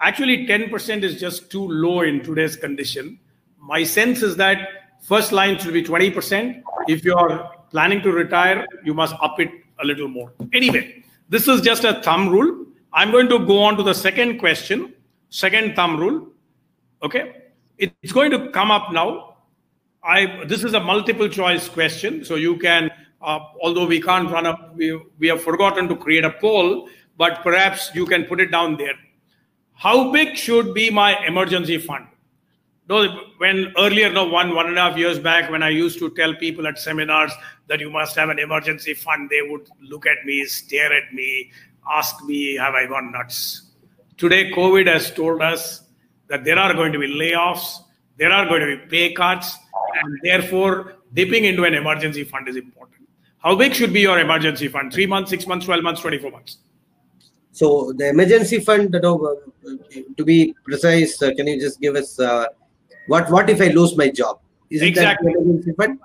[0.00, 3.18] Actually, 10% is just too low in today's condition.
[3.60, 4.68] My sense is that
[5.00, 6.62] first line should be 20%.
[6.88, 9.50] If you're planning to retire, you must up it
[9.80, 10.32] a little more.
[10.52, 12.66] Anyway, this is just a thumb rule.
[12.92, 14.94] I'm going to go on to the second question,
[15.30, 16.28] second thumb rule.
[17.02, 17.36] Okay.
[17.78, 19.36] It's going to come up now.
[20.04, 22.90] I this is a multiple choice question, so you can.
[23.20, 27.40] Uh, although we can't run up, we, we have forgotten to create a poll, but
[27.44, 28.94] perhaps you can put it down there.
[29.74, 32.06] How big should be my emergency fund?
[32.88, 33.06] No,
[33.38, 36.34] when earlier, no one one and a half years back, when I used to tell
[36.34, 37.32] people at seminars
[37.68, 41.52] that you must have an emergency fund, they would look at me, stare at me,
[41.90, 43.62] ask me, "Have I gone nuts?"
[44.16, 45.82] Today, COVID has told us
[46.28, 47.78] that there are going to be layoffs,
[48.16, 49.56] there are going to be pay cuts,
[50.02, 53.06] and therefore, dipping into an emergency fund is important.
[53.38, 54.92] How big should be your emergency fund?
[54.92, 56.58] Three months, six months, twelve months, twenty-four months.
[57.50, 59.38] So the emergency fund, you know,
[60.16, 62.46] to be precise, uh, can you just give us uh,
[63.08, 64.40] what what if I lose my job?
[64.70, 65.32] Is it Exactly.
[65.32, 65.98] emergency fund?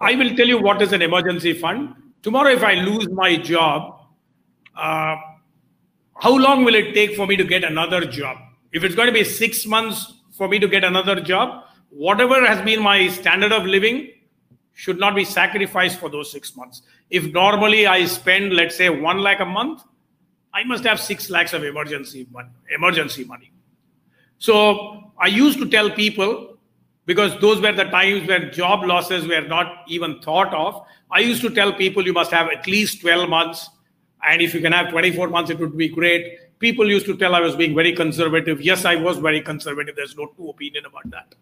[0.00, 1.94] I will tell you what is an emergency fund.
[2.22, 3.95] Tomorrow, if I lose my job,
[4.76, 5.16] uh,
[6.18, 8.38] how long will it take for me to get another job?
[8.72, 12.62] If it's going to be six months for me to get another job, whatever has
[12.64, 14.10] been my standard of living
[14.74, 16.82] should not be sacrificed for those six months.
[17.08, 19.82] If normally I spend, let's say, one lakh a month,
[20.52, 23.52] I must have six lakhs of emergency money, emergency money.
[24.38, 26.58] So I used to tell people,
[27.06, 30.84] because those were the times when job losses were not even thought of.
[31.10, 33.70] I used to tell people you must have at least 12 months.
[34.26, 36.58] And if you can have 24 months, it would be great.
[36.58, 38.60] People used to tell I was being very conservative.
[38.60, 39.94] Yes, I was very conservative.
[39.94, 41.34] There's no two opinion about that.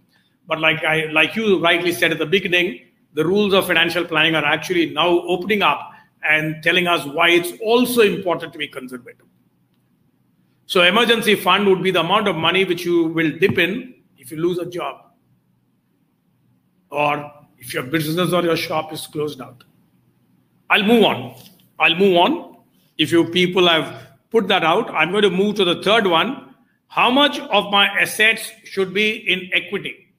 [0.47, 2.81] But like I like you rightly said at the beginning,
[3.15, 5.93] the rules of financial planning are actually now opening up
[6.29, 9.27] and telling us why it's also important to be conservative.
[10.67, 14.31] So emergency fund would be the amount of money which you will dip in if
[14.31, 15.13] you lose a job
[16.91, 19.65] or if your business or your shop is closed out.
[20.71, 21.35] I'll move on.
[21.79, 22.54] I'll move on.
[22.97, 26.55] If you people have put that out, I'm going to move to the third one.
[26.89, 30.15] How much of my assets should be in equity?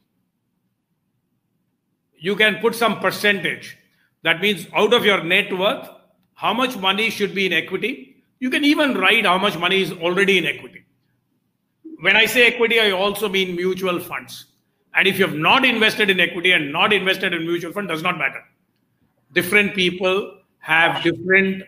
[2.18, 3.78] You can put some percentage.
[4.24, 5.88] That means out of your net worth,
[6.34, 8.24] how much money should be in equity?
[8.40, 10.84] You can even write how much money is already in equity.
[12.02, 14.46] When I say equity, I also mean mutual funds.
[14.94, 18.04] And if you have not invested in equity and not invested in mutual fund, does
[18.04, 18.44] not matter.
[19.34, 21.64] Different people have different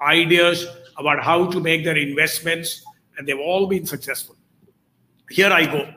[0.00, 0.66] ideas
[0.98, 2.84] about how to make their investments,
[3.16, 4.36] and they've all been successful.
[5.30, 5.92] Here I go.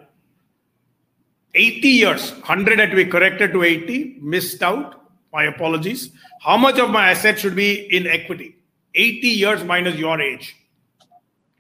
[1.55, 4.95] 80 years, 100 had to be corrected to 80, missed out.
[5.31, 6.11] My apologies.
[6.41, 8.55] How much of my asset should be in equity?
[8.95, 10.55] 80 years minus your age.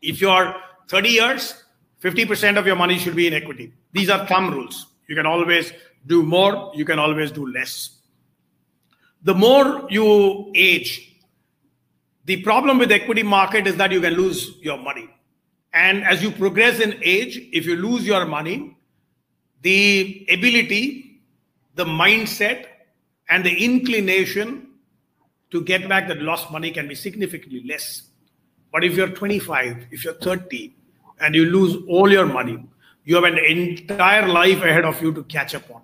[0.01, 0.55] If you're
[0.87, 1.63] 30 years,
[2.01, 3.73] 50% of your money should be in equity.
[3.91, 4.87] These are thumb rules.
[5.07, 5.71] You can always
[6.07, 7.97] do more, you can always do less.
[9.23, 11.08] The more you age,
[12.29, 15.09] the problem with equity market is that you can lose your money.
[15.73, 18.77] And as you progress in age, if you lose your money,
[19.63, 21.21] the ability,
[21.73, 22.67] the mindset,
[23.29, 24.67] and the inclination
[25.49, 28.03] to get back that lost money can be significantly less.
[28.71, 30.75] But if you're 25, if you're 30,
[31.21, 32.63] and you lose all your money,
[33.05, 35.81] you have an entire life ahead of you to catch up on.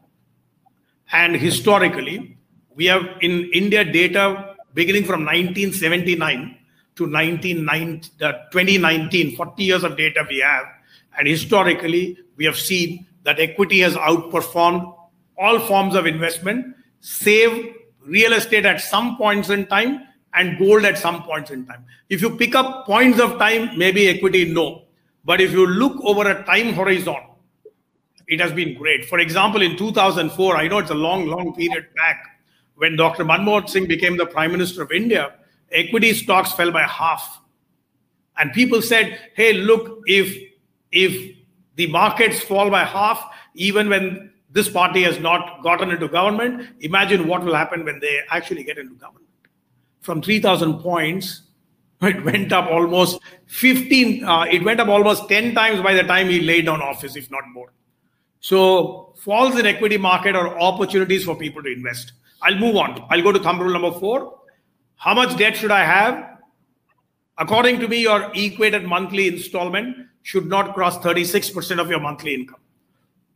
[1.11, 2.37] And historically,
[2.75, 6.57] we have in India data beginning from 1979
[6.95, 10.65] to 2019, uh, 40 years of data we have.
[11.17, 14.95] And historically, we have seen that equity has outperformed
[15.37, 17.73] all forms of investment, save
[18.05, 20.03] real estate at some points in time
[20.33, 21.85] and gold at some points in time.
[22.09, 24.83] If you pick up points of time, maybe equity, no.
[25.23, 27.17] But if you look over a time horizon,
[28.27, 29.05] it has been great.
[29.05, 32.34] For example, in 2004, I know it's a long, long period back,
[32.75, 33.23] when Dr.
[33.23, 35.33] Manmohan Singh became the Prime Minister of India,
[35.71, 37.41] equity stocks fell by half.
[38.37, 40.37] And people said, hey, look, if,
[40.91, 41.35] if
[41.75, 43.23] the markets fall by half,
[43.53, 48.19] even when this party has not gotten into government, imagine what will happen when they
[48.29, 49.25] actually get into government.
[50.01, 51.41] From 3,000 points,
[52.01, 56.27] it went up almost 15 uh, it went up almost 10 times by the time
[56.27, 57.71] he laid down office if not more
[58.41, 62.11] so falls in equity market are opportunities for people to invest
[62.41, 64.39] i'll move on i'll go to thumb rule number 4
[64.95, 66.39] how much debt should i have
[67.37, 72.59] according to me your equated monthly installment should not cross 36% of your monthly income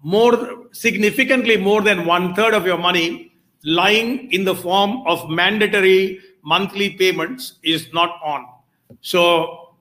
[0.01, 3.31] more significantly more than one third of your money
[3.63, 8.45] lying in the form of mandatory monthly payments is not on.
[9.01, 9.75] So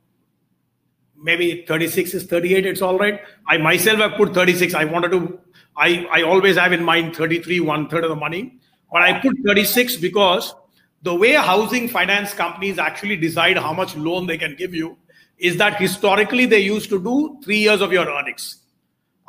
[1.17, 3.21] maybe 36 is 38, it's all right.
[3.47, 4.75] I myself have put 36.
[4.75, 5.39] I wanted to,
[5.77, 8.58] I, I always have in mind 33, one third of the money.
[8.91, 10.55] But I put 36 because
[11.03, 14.97] the way housing finance companies actually decide how much loan they can give you
[15.39, 18.63] is that historically they used to do three years of your earnings.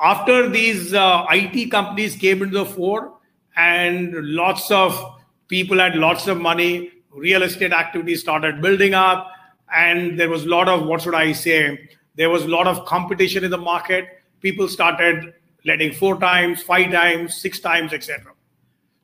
[0.02, 3.14] After these uh, IT companies came into the fore
[3.56, 9.32] and lots of people had lots of money, real estate activity started building up
[9.74, 12.86] and there was a lot of what should i say there was a lot of
[12.86, 14.06] competition in the market
[14.42, 15.34] people started
[15.66, 18.32] letting four times five times six times etc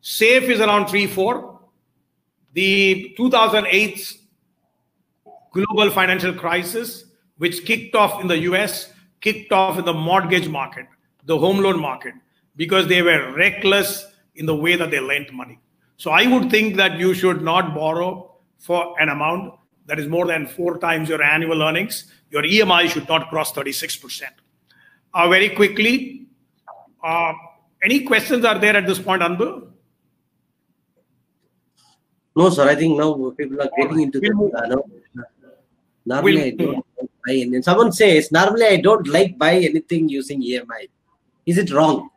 [0.07, 1.59] safe is around 3 4
[2.53, 4.17] the 2008
[5.51, 7.05] global financial crisis
[7.37, 10.85] which kicked off in the us kicked off in the mortgage market
[11.25, 12.13] the home loan market
[12.55, 15.59] because they were reckless in the way that they lent money
[15.97, 19.53] so I would think that you should not borrow for an amount
[19.85, 22.11] that is more than four times your annual earnings.
[22.31, 24.23] Your EMI should not cross 36%.
[25.13, 26.27] Uh, very quickly,
[27.03, 27.33] uh,
[27.83, 29.67] any questions are there at this point, Anbu?
[32.36, 32.67] No, sir.
[32.69, 34.29] I think now people are getting into the.
[34.29, 34.83] Uh, no.
[36.05, 37.61] Normally, We'll I don't buy any.
[37.61, 40.89] Someone says normally I don't like buy anything using EMI.
[41.45, 42.09] Is it wrong?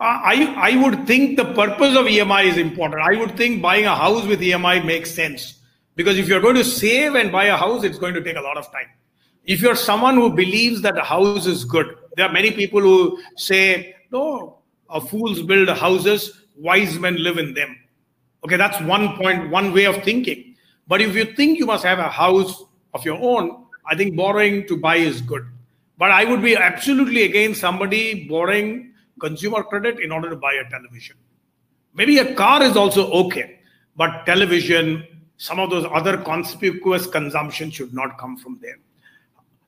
[0.00, 3.00] I, I would think the purpose of EMI is important.
[3.00, 5.60] I would think buying a house with EMI makes sense
[5.94, 8.40] because if you're going to save and buy a house, it's going to take a
[8.40, 8.88] lot of time.
[9.44, 13.22] If you're someone who believes that a house is good, there are many people who
[13.36, 14.58] say, no,
[15.08, 17.76] fools build houses, wise men live in them.
[18.44, 20.54] Okay, that's one point, one way of thinking.
[20.86, 24.66] But if you think you must have a house of your own, I think borrowing
[24.68, 25.46] to buy is good.
[25.96, 30.68] But I would be absolutely against somebody borrowing consumer credit in order to buy a
[30.68, 31.16] television.
[31.94, 33.60] Maybe a car is also okay,
[33.96, 38.78] but television, some of those other conspicuous consumption should not come from there.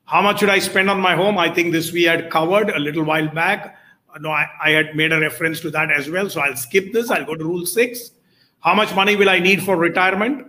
[0.05, 1.37] How much should I spend on my home?
[1.37, 3.77] I think this we had covered a little while back.
[4.19, 6.29] No, I, I had made a reference to that as well.
[6.29, 7.09] So I'll skip this.
[7.11, 8.11] I'll go to rule six.
[8.59, 10.47] How much money will I need for retirement?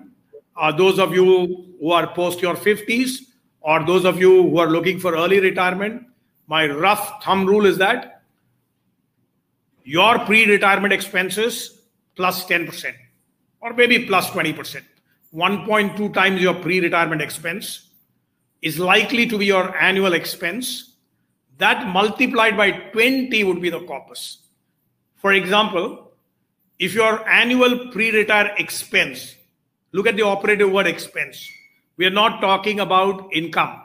[0.57, 3.19] Uh, those of you who are post your 50s,
[3.61, 6.07] or those of you who are looking for early retirement,
[6.47, 8.23] my rough thumb rule is that
[9.85, 11.83] your pre-retirement expenses
[12.17, 12.95] plus 10%
[13.61, 14.83] or maybe plus 20%
[15.35, 17.89] 1.2 times your pre-retirement expense
[18.63, 20.95] is likely to be your annual expense.
[21.59, 24.39] That multiplied by 20 would be the corpus.
[25.17, 26.08] For example
[26.79, 29.35] if your annual pre-retire expense
[29.93, 31.51] look at the operative word expense.
[31.97, 33.83] We are not talking about income.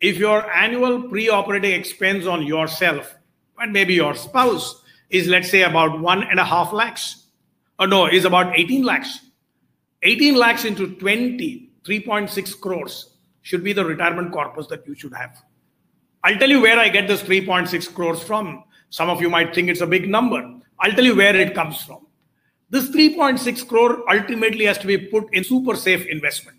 [0.00, 3.14] If your annual pre-operating expense on yourself
[3.58, 7.26] and maybe your spouse is let's say about one and a half lakhs
[7.78, 9.20] or no is about 18 lakhs
[10.02, 15.40] 18 lakhs into 20 3.6 crores should be the retirement corpus that you should have.
[16.24, 18.64] I'll tell you where i get this 3.6 crores from.
[18.90, 20.42] Some of you might think it's a big number.
[20.80, 22.05] I'll tell you where it comes from
[22.70, 26.58] this 3.6 crore ultimately has to be put in super safe investment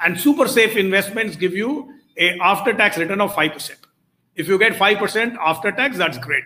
[0.00, 3.70] and super safe investments give you a after tax return of 5%
[4.34, 6.44] if you get 5% after tax that's great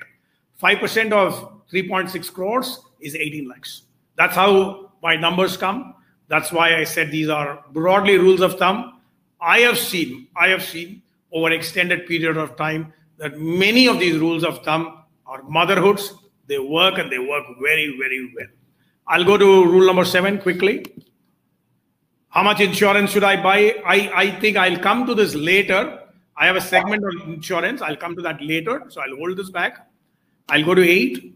[0.63, 3.83] 5% of 3.6 crores is 18 lakhs.
[4.17, 5.95] That's how my numbers come.
[6.29, 9.01] That's why I said these are broadly rules of thumb.
[9.41, 14.19] I have seen, I have seen over extended period of time that many of these
[14.19, 16.13] rules of thumb are motherhoods.
[16.47, 18.49] They work and they work very, very well.
[19.07, 20.85] I'll go to rule number seven quickly.
[22.29, 23.83] How much insurance should I buy?
[23.85, 25.99] I, I think I'll come to this later.
[26.37, 27.83] I have a segment on insurance.
[27.83, 28.85] I'll come to that later.
[28.89, 29.89] So I'll hold this back.
[30.49, 31.35] I'll go to eight.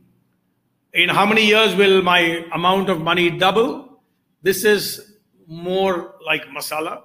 [0.92, 4.00] In how many years will my amount of money double?
[4.42, 5.14] This is
[5.48, 7.02] more like masala.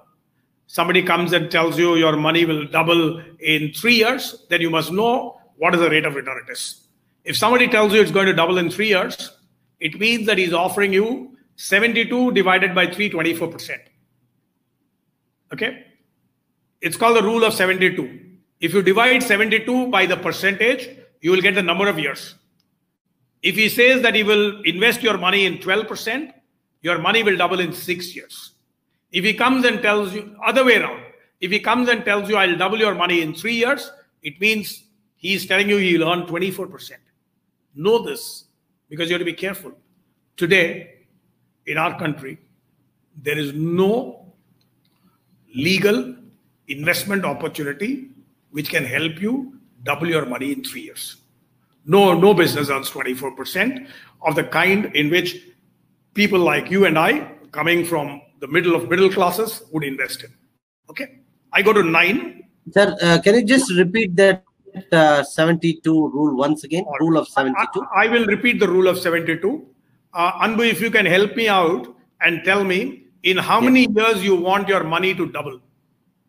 [0.66, 4.92] Somebody comes and tells you your money will double in three years, then you must
[4.92, 6.86] know what is the rate of return it is.
[7.24, 9.32] If somebody tells you it's going to double in three years,
[9.80, 13.78] it means that he's offering you 72 divided by 3, 24%.
[15.52, 15.86] Okay?
[16.80, 18.20] It's called the rule of 72.
[18.60, 20.88] If you divide 72 by the percentage,
[21.20, 22.34] you will get the number of years.
[23.42, 26.32] If he says that he will invest your money in 12%,
[26.82, 28.52] your money will double in six years.
[29.12, 31.02] If he comes and tells you, other way around,
[31.40, 33.90] if he comes and tells you, I'll double your money in three years,
[34.22, 34.84] it means
[35.16, 36.92] he's telling you he'll earn 24%.
[37.74, 38.44] Know this
[38.90, 39.72] because you have to be careful.
[40.36, 41.06] Today,
[41.66, 42.38] in our country,
[43.22, 44.34] there is no
[45.54, 46.14] legal
[46.68, 48.10] investment opportunity
[48.50, 51.16] which can help you double your money in three years.
[51.86, 53.86] No, no business earns 24%
[54.26, 55.40] of the kind in which
[56.14, 60.34] people like you and I, coming from the middle of middle classes, would invest in.
[60.90, 61.20] Okay.
[61.52, 62.44] I go to nine.
[62.72, 64.44] Sir, uh, can you just repeat that
[64.92, 66.84] uh, 72 rule once again?
[67.00, 67.86] Rule of 72.
[67.94, 69.66] I, I will repeat the rule of 72.
[70.12, 74.24] Uh, Anbu, if you can help me out and tell me in how many years
[74.24, 75.60] you want your money to double.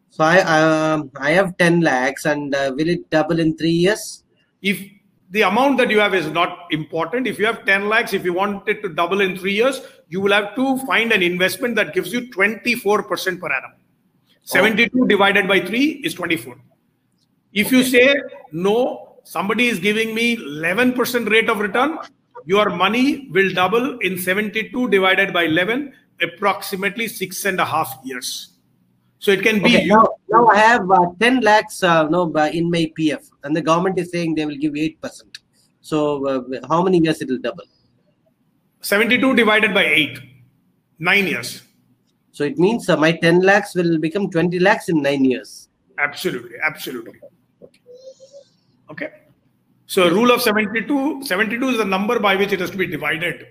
[0.09, 4.23] So I um, I have 10 lakhs and uh, will it double in three years?
[4.61, 4.81] If
[5.29, 8.33] the amount that you have is not important, if you have 10 lakhs, if you
[8.33, 11.93] want it to double in three years, you will have to find an investment that
[11.93, 13.71] gives you 24% per annum.
[14.43, 16.57] 72 divided by 3 is 24.
[17.53, 18.15] If you say,
[18.51, 21.99] no, somebody is giving me 11% rate of return,
[22.45, 28.53] your money will double in 72 divided by 11, approximately six and a half years.
[29.19, 32.49] So it can be Okay, now, now I have uh, 10 lakhs uh, no, uh,
[32.51, 35.21] in my PF and the government is saying they will give 8%.
[35.81, 37.65] So uh, how many years it will double?
[38.81, 40.19] 72 divided by 8,
[40.97, 41.61] 9 years.
[42.31, 45.67] So it means uh, my 10 lakhs will become 20 lakhs in nine years.
[45.97, 47.19] Absolutely, absolutely.
[48.91, 49.09] Okay.
[49.85, 53.47] So rule of 72, 72 is the number by which it has to be divided.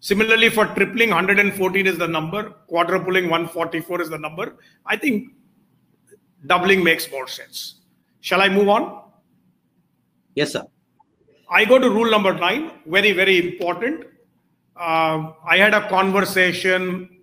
[0.00, 4.56] Similarly, for tripling, 114 is the number, quadrupling, 144 is the number.
[4.86, 5.32] I think
[6.46, 7.80] doubling makes more sense.
[8.20, 9.02] Shall I move on?
[10.34, 10.64] Yes, sir.
[11.50, 14.04] I go to rule number nine, very, very important.
[14.76, 17.20] Uh, I had a conversation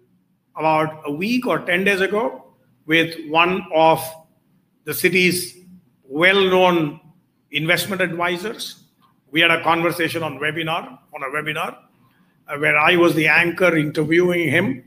[0.56, 2.54] about a week or 10 days ago
[2.86, 4.04] with one of
[4.84, 5.58] the city's
[6.04, 7.00] well known
[7.52, 8.84] investment advisors.
[9.32, 11.78] We had a conversation on webinar, on a webinar,
[12.48, 14.84] uh, where I was the anchor interviewing him.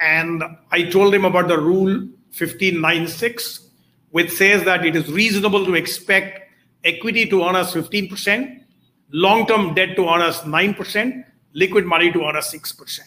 [0.00, 1.90] And I told him about the rule
[2.30, 3.68] 1596,
[4.10, 6.50] which says that it is reasonable to expect
[6.84, 8.64] equity to earn us 15%,
[9.12, 13.00] long term debt to earn us 9%, liquid money to earn us 6%.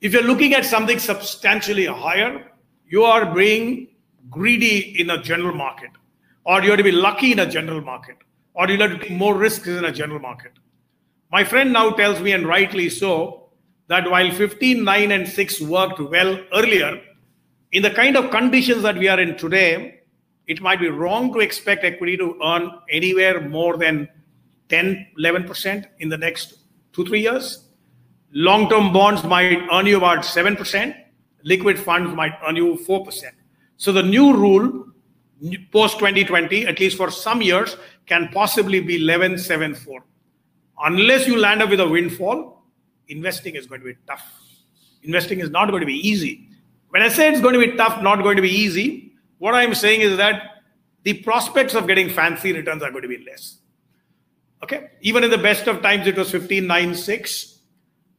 [0.00, 2.46] If you're looking at something substantially higher,
[2.88, 3.88] you are being
[4.30, 5.90] greedy in a general market,
[6.48, 8.16] or you have to be lucky in a general market,
[8.54, 10.52] or you'll have to take more risks in a general market.
[11.30, 13.50] My friend now tells me, and rightly so,
[13.88, 17.02] that while 15, 9, and 6 worked well earlier,
[17.72, 20.00] in the kind of conditions that we are in today,
[20.46, 24.08] it might be wrong to expect equity to earn anywhere more than
[24.70, 26.54] 10, 11% in the next
[26.94, 27.68] two, three years.
[28.32, 30.94] Long term bonds might earn you about 7%,
[31.42, 33.22] liquid funds might earn you 4%.
[33.76, 34.86] So the new rule
[35.72, 37.76] post 2020, at least for some years,
[38.06, 40.04] can possibly be 1174.
[40.84, 42.62] Unless you land up with a windfall,
[43.08, 44.24] investing is going to be tough.
[45.02, 46.48] Investing is not going to be easy.
[46.90, 49.74] When I say it's going to be tough, not going to be easy, what I'm
[49.74, 50.62] saying is that
[51.04, 53.58] the prospects of getting fancy returns are going to be less.
[54.62, 54.90] Okay.
[55.00, 57.60] Even in the best of times, it was 1596.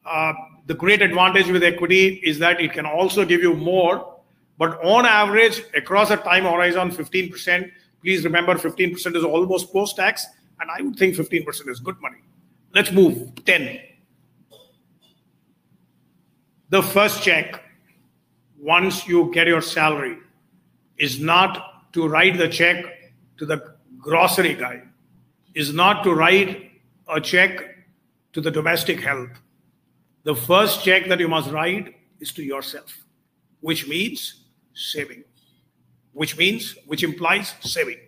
[0.05, 0.33] Uh,
[0.67, 4.18] the great advantage with equity is that it can also give you more,
[4.59, 7.71] but on average, across a time horizon, 15%.
[8.03, 10.25] Please remember, 15% is almost post tax,
[10.59, 12.17] and I would think 15% is good money.
[12.75, 13.33] Let's move.
[13.45, 13.79] 10.
[16.69, 17.63] The first check,
[18.59, 20.17] once you get your salary,
[20.97, 22.83] is not to write the check
[23.37, 24.81] to the grocery guy,
[25.55, 26.71] is not to write
[27.07, 27.63] a check
[28.33, 29.29] to the domestic help.
[30.23, 33.05] The first check that you must write is to yourself,
[33.61, 34.38] which means
[34.79, 35.23] saving,
[36.13, 37.99] which means, which implies saving.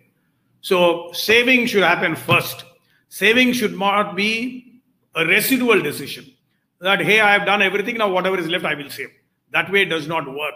[0.60, 2.64] So saving should happen first
[3.12, 4.80] Saving should not be
[5.14, 6.32] a residual decision
[6.80, 9.10] that, hey, I have done everything, now whatever is left, I will save.
[9.50, 10.54] That way does not work.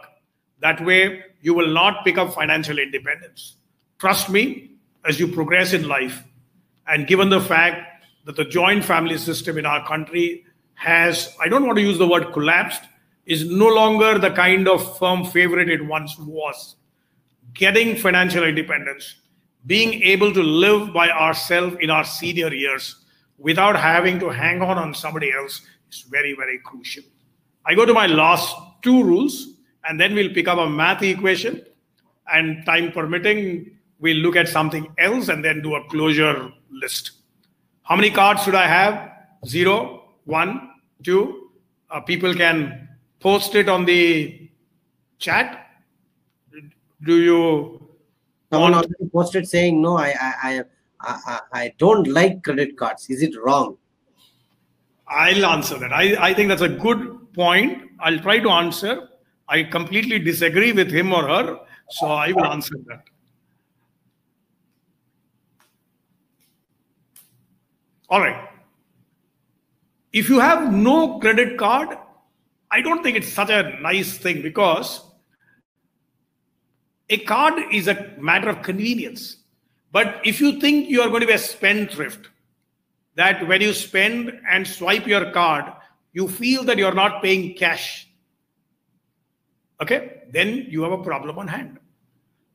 [0.61, 3.57] That way, you will not pick up financial independence.
[3.99, 4.71] Trust me,
[5.05, 6.25] as you progress in life,
[6.89, 10.47] and given the fact that the joint family system in our country
[10.77, 12.85] has, I don't want to use the word collapsed,
[13.27, 16.77] is no longer the kind of firm favorite it once was.
[17.55, 19.17] Getting financial independence
[19.67, 23.05] being able to live by ourselves in our senior years
[23.39, 25.61] without having to hang on on somebody else
[25.91, 27.03] is very, very crucial.
[27.65, 29.49] I go to my last two rules,
[29.85, 31.65] and then we'll pick up a math equation.
[32.33, 37.13] And time permitting, we'll look at something else and then do a closure list.
[37.83, 39.11] How many cards should I have?
[39.47, 40.71] Zero, one,
[41.05, 41.51] two.
[41.91, 42.86] Uh, people can
[43.27, 44.49] post it on the
[45.19, 45.67] chat.
[47.05, 47.41] Do you
[48.53, 50.63] Someone already posted saying, "No, I, I,
[51.01, 53.11] I, I, I don't like credit cards.
[53.11, 53.77] Is it wrong?"
[55.09, 55.93] I'll answer that.
[55.93, 57.03] I, I think that's a good
[57.33, 57.91] point.
[57.99, 59.09] I'll try to answer.
[59.49, 61.59] I completely disagree with him or her,
[61.91, 63.03] so I will answer that.
[68.09, 68.49] All right.
[70.13, 71.99] If you have no credit card,
[72.77, 75.03] I don't think it's such a nice thing because
[77.09, 79.39] a card is a matter of convenience.
[79.93, 82.29] But if you think you are going to be a spendthrift,
[83.15, 85.73] that when you spend and swipe your card,
[86.13, 88.09] you feel that you're not paying cash,
[89.81, 91.79] okay, then you have a problem on hand.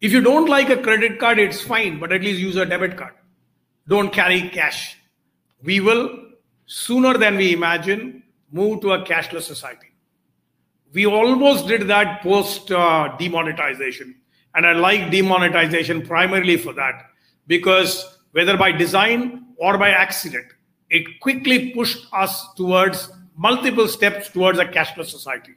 [0.01, 2.95] If you don't like a credit card, it's fine, but at least use a debit
[2.95, 3.15] card.
[3.87, 4.97] Don't carry cash.
[5.63, 6.15] We will,
[6.67, 9.90] sooner than we imagine, move to a cashless society.
[10.93, 14.15] We almost did that post uh, demonetization.
[14.55, 17.05] And I like demonetization primarily for that
[17.47, 20.45] because whether by design or by accident,
[20.89, 25.53] it quickly pushed us towards multiple steps towards a cashless society.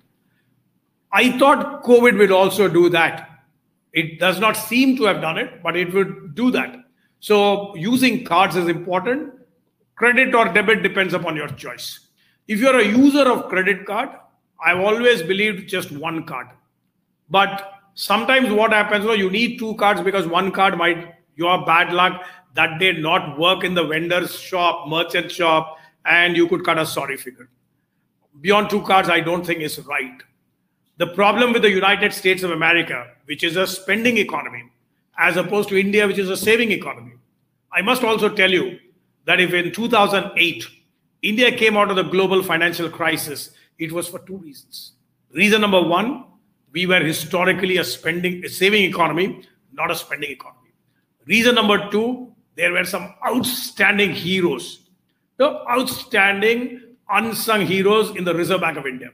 [1.13, 3.31] I thought COVID would also do that.
[3.93, 6.77] It does not seem to have done it, but it would do that.
[7.21, 9.33] So using cards is important.
[9.97, 12.01] Credit or debit depends upon your choice.
[12.49, 14.11] If you're a user of credit card,
[14.65, 16.49] I've always believed just one card.
[17.29, 21.93] But sometimes what happens is you need two cards because one card might your bad
[21.93, 26.79] luck that day not work in the vendor's shop merchant shop and you could cut
[26.79, 27.49] a sorry figure
[28.41, 30.23] beyond two cards, I don't think is right.
[30.97, 34.65] The problem with the United States of America, which is a spending economy,
[35.19, 37.13] as opposed to India, which is a saving economy.
[37.73, 38.79] I must also tell you
[39.25, 40.67] that if in 2008
[41.23, 44.93] India came out of the global financial crisis, it was for two reasons.
[45.33, 46.25] Reason number one,
[46.73, 50.73] we were historically a spending, a saving economy, not a spending economy.
[51.27, 54.81] Reason number two, there were some outstanding heroes,
[55.37, 59.11] the outstanding unsung heroes in the Reserve Bank of India,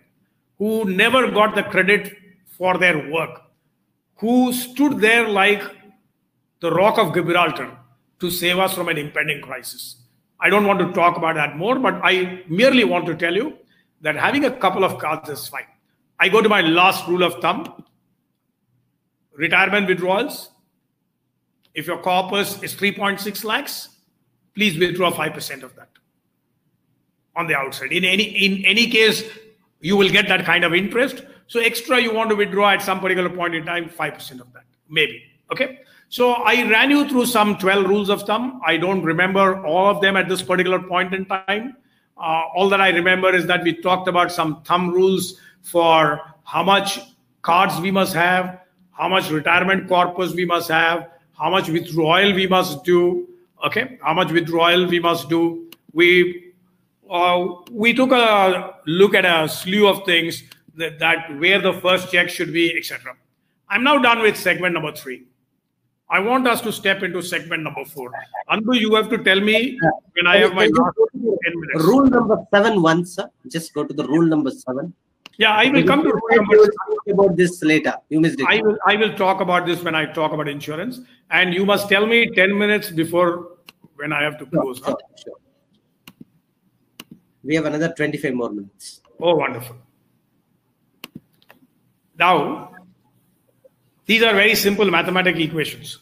[0.58, 3.42] who never got the credit for their work,
[4.16, 5.62] who stood there like
[6.60, 7.76] the rock of Gibraltar
[8.20, 9.96] to save us from an impending crisis.
[10.38, 13.56] I don't want to talk about that more, but I merely want to tell you
[14.00, 15.66] that having a couple of cards is fine.
[16.18, 17.84] I go to my last rule of thumb
[19.34, 20.50] retirement withdrawals.
[21.74, 23.88] If your corpus is 3.6 lakhs,
[24.54, 25.88] please withdraw 5% of that
[27.36, 27.92] on the outside.
[27.92, 29.24] In any in any case,
[29.80, 31.24] you will get that kind of interest.
[31.46, 34.64] So extra you want to withdraw at some particular point in time, 5% of that,
[34.88, 35.22] maybe.
[35.52, 35.80] Okay.
[36.08, 38.60] So I ran you through some 12 rules of thumb.
[38.66, 41.76] I don't remember all of them at this particular point in time.
[42.20, 46.62] Uh, all that I remember is that we talked about some thumb rules for how
[46.62, 47.00] much
[47.40, 48.60] cards we must have,
[48.92, 51.08] how much retirement corpus we must have,
[51.38, 53.26] how much withdrawal we must do.
[53.64, 55.70] Okay, how much withdrawal we must do.
[55.92, 56.52] We
[57.10, 60.44] uh, we took a look at a slew of things
[60.76, 63.16] that, that where the first check should be, etc.
[63.68, 65.24] I'm now done with segment number three.
[66.10, 68.10] I want us to step into segment number four.
[68.50, 69.78] Anbu, you have to tell me
[70.14, 71.84] when I have my last 10 minutes.
[71.84, 73.30] Rule number seven once, sir.
[73.48, 74.92] Just go to the rule number seven.
[75.38, 77.18] Yeah, I will come to rule number seven.
[77.20, 77.94] about this later.
[78.08, 78.46] You missed it.
[78.48, 81.00] I will I will talk about this when I talk about insurance.
[81.30, 83.58] And you must tell me 10 minutes before
[83.94, 84.78] when I have to close.
[84.78, 85.34] sure, sure.
[87.42, 89.00] We have another 25 more minutes.
[89.20, 89.76] Oh, wonderful.
[92.18, 92.69] Now,
[94.10, 95.98] these are very simple mathematical equations.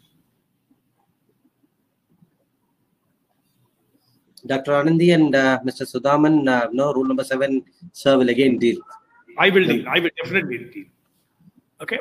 [4.47, 4.73] Dr.
[4.73, 5.83] Anandi and uh, Mr.
[5.87, 8.79] Sudaman, uh, no, rule number seven, sir will again deal.
[9.37, 9.87] I will deal.
[9.87, 10.87] I will definitely deal.
[11.83, 11.99] Okay.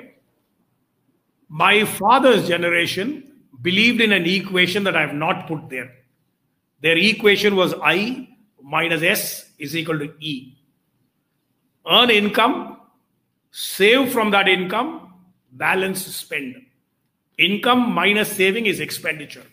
[1.49, 5.91] My father's generation believed in an equation that I have not put there.
[6.81, 8.29] Their equation was I
[8.63, 10.55] minus S is equal to E.
[11.85, 12.77] Earn income,
[13.51, 15.06] save from that income,
[15.57, 16.55] balance spend.
[17.37, 19.45] Income minus saving is expenditure.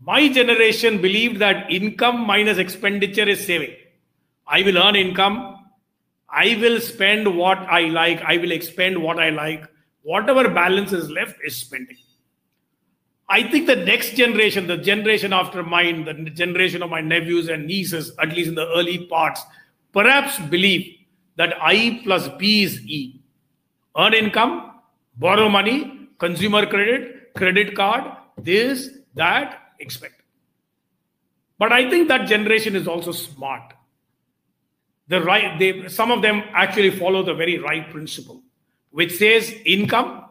[0.00, 3.74] My generation believed that income minus expenditure is saving.
[4.46, 5.62] I will earn income,
[6.32, 8.22] I will spend what I like.
[8.22, 9.64] I will expend what I like.
[10.02, 11.98] Whatever balance is left is spending.
[13.28, 17.66] I think the next generation, the generation after mine, the generation of my nephews and
[17.66, 19.42] nieces, at least in the early parts,
[19.92, 20.96] perhaps believe
[21.36, 23.20] that I plus B is E.
[23.96, 24.71] Earn income,
[25.16, 28.04] borrow money, consumer credit, credit card,
[28.38, 30.22] this, that, expect.
[31.58, 33.74] But I think that generation is also smart.
[35.08, 38.42] The right they some of them actually follow the very right principle
[38.90, 40.24] which says income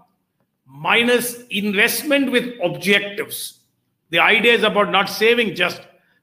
[0.65, 3.59] minus investment with objectives.
[4.09, 5.81] The idea is about not saving just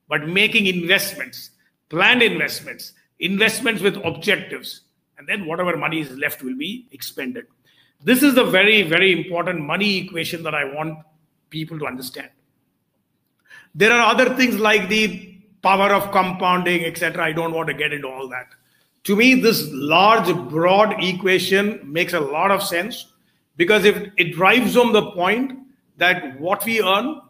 [0.08, 1.50] but making investments
[1.88, 4.82] planned investments investments with objectives.
[5.18, 7.46] And then whatever money is left will be expended
[8.02, 10.98] this is the very very important money equation that i want
[11.50, 12.30] people to understand
[13.74, 17.24] there are other things like the power of compounding, etc.
[17.24, 18.48] I don't want to get into all that.
[19.04, 23.12] To me, this large, broad equation makes a lot of sense
[23.56, 25.58] because if it drives home the point
[25.96, 27.20] that what we earn,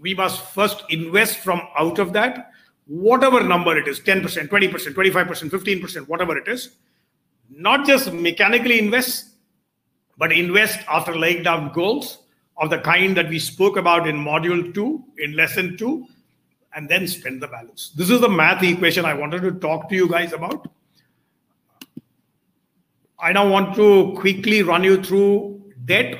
[0.00, 2.50] we must first invest from out of that,
[2.86, 6.70] whatever number it is 10%, 20%, 25%, 15%, whatever it is.
[7.50, 9.31] Not just mechanically invest,
[10.22, 12.18] but invest after laying down goals
[12.56, 16.06] of the kind that we spoke about in module two, in lesson two,
[16.76, 17.90] and then spend the balance.
[17.96, 20.70] This is the math equation I wanted to talk to you guys about.
[23.18, 26.14] I now want to quickly run you through debt.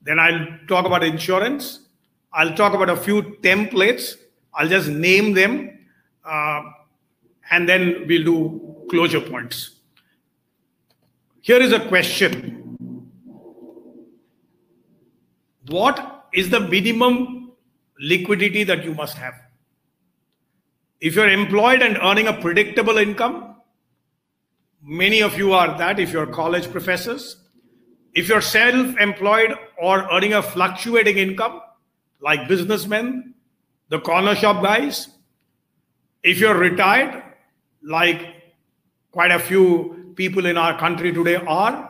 [0.00, 1.80] Then I'll talk about insurance.
[2.32, 4.14] I'll talk about a few templates.
[4.54, 5.76] I'll just name them.
[6.24, 6.62] uh,
[7.50, 9.70] and then we'll do closure points.
[11.40, 12.59] Here is a question
[15.70, 17.52] What is the minimum
[18.00, 19.34] liquidity that you must have?
[21.00, 23.54] If you're employed and earning a predictable income,
[24.82, 27.36] many of you are that if you're college professors.
[28.14, 31.60] If you're self employed or earning a fluctuating income,
[32.20, 33.34] like businessmen,
[33.90, 35.08] the corner shop guys,
[36.24, 37.22] if you're retired,
[37.80, 38.26] like
[39.12, 41.89] quite a few people in our country today are.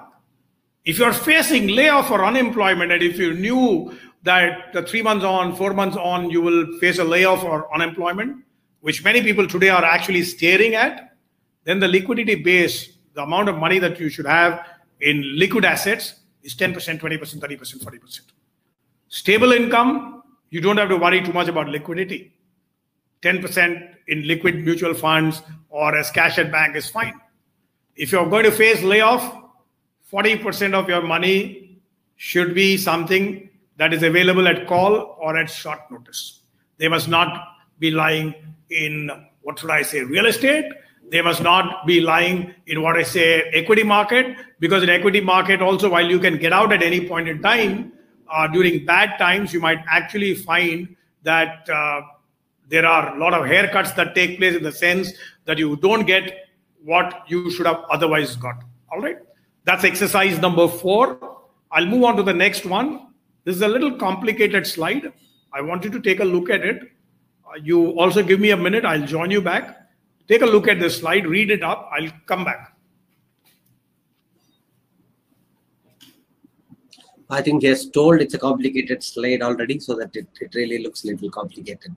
[0.85, 5.55] If you're facing layoff or unemployment, and if you knew that the three months on,
[5.57, 8.45] four months on, you will face a layoff or unemployment,
[8.81, 11.17] which many people today are actually staring at,
[11.65, 14.67] then the liquidity base, the amount of money that you should have
[15.01, 18.21] in liquid assets is 10%, 20%, 30%, 40%.
[19.09, 22.33] Stable income, you don't have to worry too much about liquidity.
[23.23, 27.15] 10% in liquid mutual funds or as cash at bank is fine.
[27.97, 29.37] If you're going to face layoff,
[30.13, 31.81] 40% of your money
[32.17, 36.41] should be something that is available at call or at short notice.
[36.79, 37.47] They must not
[37.79, 38.35] be lying
[38.71, 39.11] in
[39.43, 40.67] what should I say, real estate.
[41.11, 45.61] They must not be lying in what I say, equity market, because in equity market
[45.61, 47.93] also, while you can get out at any point in time,
[48.31, 52.03] uh, during bad times, you might actually find that uh,
[52.69, 55.13] there are a lot of haircuts that take place in the sense
[55.47, 56.49] that you don't get
[56.85, 58.63] what you should have otherwise got.
[58.93, 59.19] All right.
[59.65, 61.39] That's exercise number four.
[61.71, 63.09] I'll move on to the next one.
[63.45, 65.13] This is a little complicated slide.
[65.53, 66.83] I want you to take a look at it.
[67.45, 68.85] Uh, you also give me a minute.
[68.85, 69.77] I'll join you back.
[70.29, 71.91] Take a look at this slide, read it up.
[71.93, 72.77] I'll come back.
[77.29, 80.83] I think he has told it's a complicated slide already, so that it, it really
[80.83, 81.97] looks a little complicated.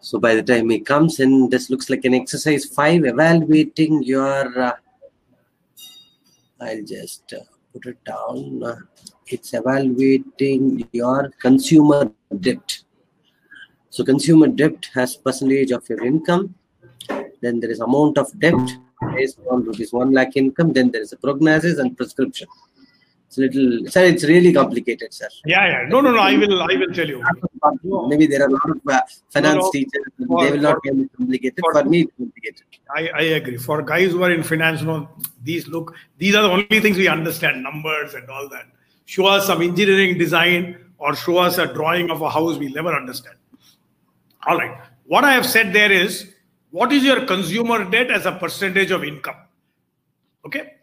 [0.00, 4.60] So by the time he comes in, this looks like an exercise five, evaluating your,
[4.60, 4.72] uh,
[6.62, 7.42] I'll just uh,
[7.72, 8.62] put it down.
[9.26, 12.10] It's evaluating your consumer
[12.40, 12.78] debt.
[13.90, 16.54] So consumer debt has percentage of your income.
[17.40, 18.60] Then there is amount of debt
[19.14, 20.72] based on rupees 1 lakh income.
[20.72, 22.48] Then there is a prognosis and prescription.
[23.32, 25.26] It's little, sir, it's really complicated, sir.
[25.46, 25.88] Yeah, yeah.
[25.88, 26.18] No, no, no.
[26.18, 27.24] I will, I will tell you.
[28.08, 29.70] Maybe there are a lot of uh, finance no, no.
[29.70, 30.04] teachers.
[30.26, 31.58] For, they will not be complicated.
[31.60, 32.64] For, for, me, it's complicated.
[32.94, 33.56] I, I agree.
[33.56, 35.08] For guys who are in finance, no,
[35.42, 38.66] these look, these are the only things we understand, numbers and all that.
[39.06, 42.94] Show us some engineering design or show us a drawing of a house, we'll never
[42.94, 43.36] understand.
[44.46, 44.76] All right.
[45.06, 46.34] What I have said there is,
[46.70, 49.36] what is your consumer debt as a percentage of income?
[50.44, 50.74] Okay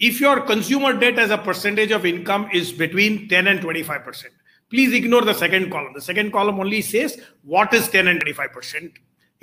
[0.00, 4.24] if your consumer debt as a percentage of income is between 10 and 25%,
[4.70, 5.92] please ignore the second column.
[5.92, 8.92] The second column only says what is 10 and 25%.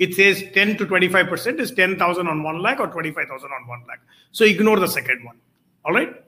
[0.00, 4.00] It says 10 to 25% is 10,000 on 1 lakh or 25,000 on 1 lakh.
[4.32, 5.38] So ignore the second one.
[5.84, 6.24] All right.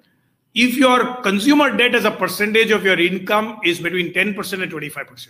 [0.54, 5.28] If your consumer debt as a percentage of your income is between 10% and 25%,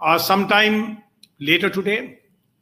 [0.00, 1.02] uh, sometime
[1.40, 2.20] later today,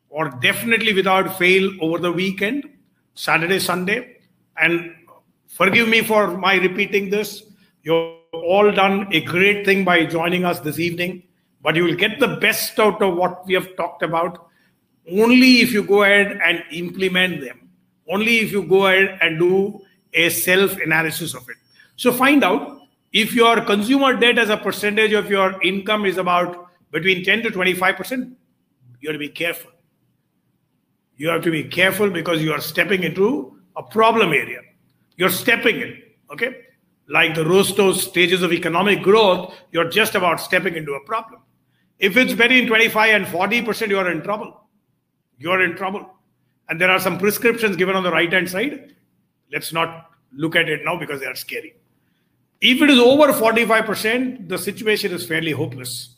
[0.09, 2.69] or definitely without fail over the weekend,
[3.15, 4.19] Saturday, Sunday,
[4.59, 4.95] and
[5.49, 7.45] Forgive me for my repeating this.
[7.83, 11.23] You've all done a great thing by joining us this evening,
[11.63, 14.47] but you will get the best out of what we have talked about
[15.11, 17.69] only if you go ahead and implement them,
[18.09, 19.81] only if you go ahead and do
[20.13, 21.57] a self analysis of it.
[21.97, 22.81] So find out
[23.13, 27.51] if your consumer debt as a percentage of your income is about between 10 to
[27.51, 28.35] 25%,
[29.01, 29.71] you have to be careful.
[31.17, 34.61] You have to be careful because you are stepping into a problem area.
[35.17, 36.63] You're stepping in, okay?
[37.09, 41.41] Like the Rostow's stages of economic growth, you're just about stepping into a problem.
[41.99, 44.61] If it's between 25 and 40%, you're in trouble.
[45.39, 46.11] You're in trouble.
[46.69, 48.95] And there are some prescriptions given on the right hand side.
[49.53, 51.77] Let's not look at it now because they are scary.
[52.61, 56.17] If it is over 45%, the situation is fairly hopeless.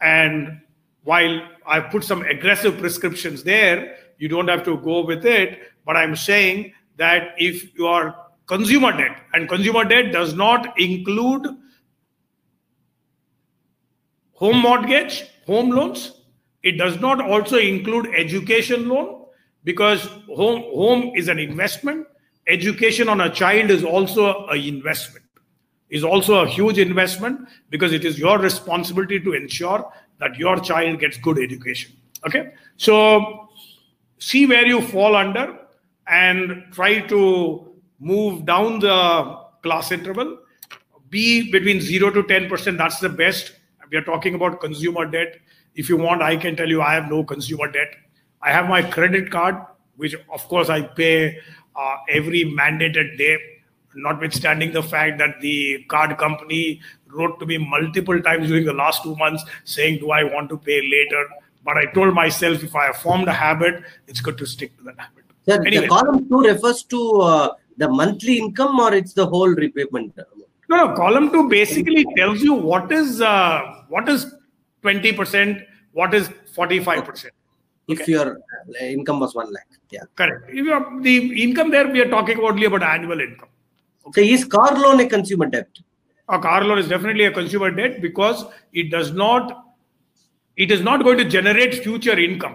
[0.00, 0.60] And
[1.04, 5.60] while I put some aggressive prescriptions there, you don't have to go with it.
[5.84, 8.14] But I'm saying that if your
[8.52, 9.16] consumer debt.
[9.32, 11.46] And consumer debt does not include
[14.34, 16.20] home mortgage home loans.
[16.62, 19.24] It does not also include education loan
[19.64, 20.04] because
[20.40, 22.06] home home is an investment.
[22.46, 25.24] Education on a child is also an investment
[25.92, 30.98] is also a huge investment because it is your responsibility to ensure that your child
[30.98, 31.92] gets good education.
[32.26, 32.54] Okay?
[32.78, 33.50] So
[34.18, 35.58] see where you fall under
[36.06, 37.71] and try to
[38.02, 40.38] move down the class interval.
[41.08, 43.52] Be between 0 to 10%, that's the best.
[43.90, 45.36] We are talking about consumer debt.
[45.74, 47.94] If you want, I can tell you I have no consumer debt.
[48.42, 49.56] I have my credit card,
[49.96, 51.38] which of course I pay
[51.76, 53.38] uh, every mandated day,
[53.94, 59.02] notwithstanding the fact that the card company wrote to me multiple times during the last
[59.02, 61.28] two months saying, Do I want to pay later?
[61.64, 64.84] But I told myself if I have formed a habit, it's good to stick to
[64.84, 65.24] that habit.
[65.46, 65.84] Sir, anyway.
[65.84, 70.16] the column two refers to uh, the monthly income or it's the whole repayment?
[70.70, 70.86] No, no.
[71.02, 74.26] Column two basically tells you what is uh, what is
[74.82, 75.62] twenty percent,
[76.00, 77.34] what is forty five percent.
[77.92, 78.12] if Okay.
[78.12, 78.26] your
[78.80, 79.70] uh, income was 1 lakh.
[79.94, 80.04] Yeah.
[80.18, 80.42] Correct.
[80.58, 81.14] If you are- the
[81.44, 83.48] income there, we are talking only about annual income.
[84.16, 85.80] So is car loan a consumer debt?
[86.36, 88.44] A car loan is definitely a consumer debt because
[88.82, 89.50] it does not,
[90.66, 92.54] it is not going to generate future income.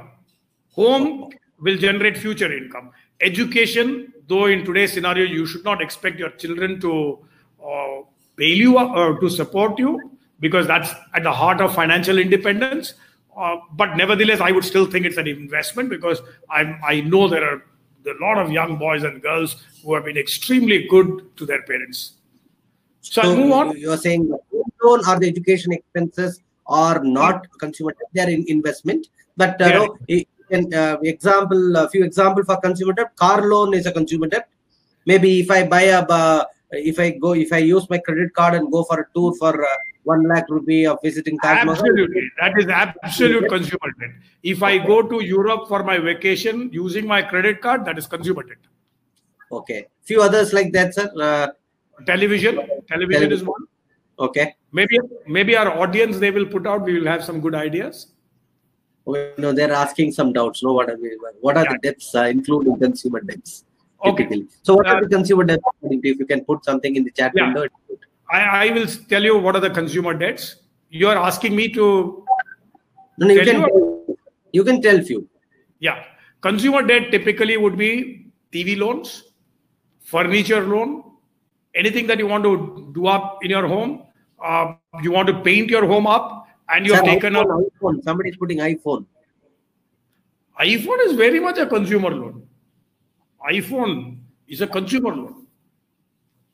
[0.80, 1.30] Home
[1.67, 2.89] will generate future income.
[3.22, 7.20] Education, though in today's scenario, you should not expect your children to
[7.63, 8.01] uh,
[8.36, 12.93] bail you up or to support you because that's at the heart of financial independence.
[13.36, 17.43] Uh, but nevertheless, I would still think it's an investment because I, I know there
[17.43, 17.63] are
[18.05, 22.13] a lot of young boys and girls who have been extremely good to their parents.
[23.01, 23.78] So, I'll move on.
[23.78, 24.39] You are saying the
[24.84, 29.07] loan or the education expenses are not consumer they are in investment.
[29.38, 29.78] But uh, Yeah.
[29.78, 33.16] no, an uh, example, a few example for consumer debt.
[33.16, 34.50] Car loan is a consumer debt.
[35.06, 38.56] Maybe if I buy a, uh, if I go, if I use my credit card
[38.56, 39.70] and go for a tour for uh,
[40.04, 42.30] one lakh rupee of visiting Taj Mahal, Absolutely.
[42.39, 44.10] That is absolute consumer debt.
[44.43, 48.43] If I go to Europe for my vacation using my credit card, that is consumer
[48.43, 48.58] debt.
[49.52, 51.10] Okay, few others like that, sir.
[51.20, 51.48] Uh,
[52.06, 53.64] Television, television is one.
[54.20, 56.84] okay, Maybe maybe our audience they will put out.
[56.84, 58.14] We will have some good ideas.
[59.16, 60.64] You know they're asking some doubts.
[60.64, 63.64] No, what are we, what are the debts uh, including consumer debts?
[64.05, 64.24] Okay.
[64.24, 64.47] Typically.
[64.64, 65.64] So what are Uh, the consumer debts?
[65.84, 67.45] If you can put something in the chat Yeah.
[67.45, 67.68] window.
[68.32, 70.58] I, I will tell you what are the consumer debts.
[70.89, 72.24] You are asking me to
[73.20, 74.18] No, no, you can you-
[74.53, 75.28] you can tell few.
[75.80, 76.03] Yeah.
[76.41, 79.24] Consumer debt typically would be TV loans,
[80.01, 81.03] furniture loan,
[81.76, 84.03] anything that you want to do up in your home.
[84.43, 88.03] Uh, you want to paint your home up and you have taken iPhone, iPhone.
[88.03, 89.05] Somebody is putting iPhone.
[90.59, 92.47] iPhone is very much a consumer loan.
[93.49, 95.45] iPhone is a consumer loan.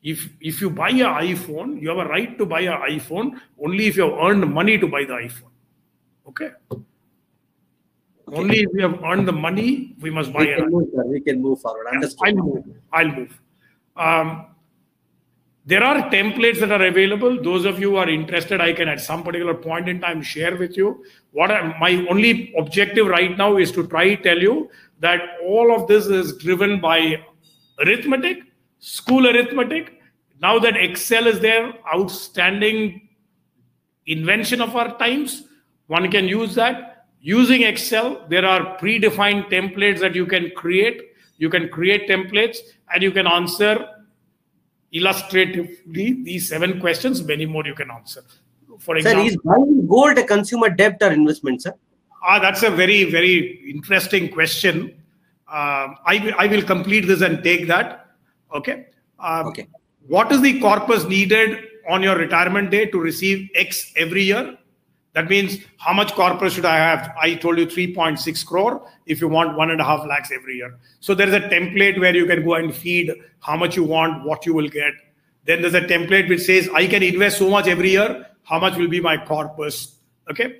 [0.02, 3.86] If, if you buy a iPhone, you have a right to buy a iPhone only
[3.86, 5.50] if you have earned money to buy the iPhone.
[6.28, 6.50] Okay?
[8.28, 10.88] Only if you have earned the money, we must buy We an can move.
[11.06, 11.86] We can move forward.
[11.86, 12.28] Understood.
[12.28, 12.64] I'll move.
[12.92, 13.40] I'll move.
[13.96, 14.46] Um,
[15.66, 17.42] there are templates that are available.
[17.42, 20.56] Those of you who are interested, I can at some particular point in time share
[20.56, 21.04] with you.
[21.32, 25.88] What I, my only objective right now is to try tell you that all of
[25.88, 27.24] this is driven by
[27.78, 28.42] arithmetic,
[28.78, 30.00] school arithmetic.
[30.42, 33.08] Now that Excel is there, outstanding
[34.06, 35.44] invention of our times.
[35.86, 37.06] One can use that.
[37.20, 41.00] Using Excel, there are predefined templates that you can create.
[41.38, 42.58] You can create templates
[42.92, 43.88] and you can answer
[44.94, 47.22] illustratively these seven questions.
[47.22, 48.22] Many more you can answer.
[48.78, 51.74] For Sir, example, is buying gold a consumer debt or investment, sir?
[52.22, 54.94] Ah, that's a very, very interesting question.
[55.48, 58.06] Um, I, will- I will complete this and take that.
[58.54, 58.86] Okay.
[59.18, 59.66] Um, Okay.
[60.06, 64.58] What is the corpus needed on your retirement day to receive X every year?
[65.14, 67.14] That means how much corpus should I have?
[67.20, 70.76] I told you 3.6 crore if you want one and a half lakhs every year.
[70.98, 74.24] So there is a template where you can go and feed how much you want,
[74.24, 74.92] what you will get.
[75.44, 78.26] Then there's a template which says I can invest so much every year.
[78.42, 79.96] How much will be my corpus?
[80.28, 80.58] Okay.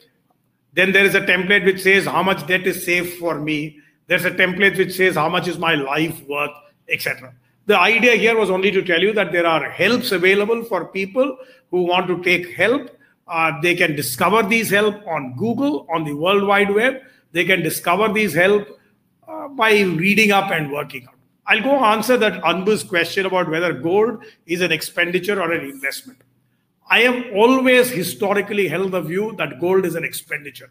[0.73, 3.79] Then there is a template which says how much debt is safe for me.
[4.07, 6.51] There's a template which says how much is my life worth,
[6.89, 7.35] etc.
[7.67, 11.39] The idea here was only to tell you that there are helps available for people
[11.71, 12.91] who want to take help.
[13.27, 17.01] Uh, they can discover these help on Google, on the World Wide Web.
[17.33, 18.69] They can discover these help
[19.27, 21.15] uh, by reading up and working out.
[21.47, 26.19] I'll go answer that Anbu's question about whether gold is an expenditure or an investment.
[26.89, 30.71] I have always historically held the view that gold is an expenditure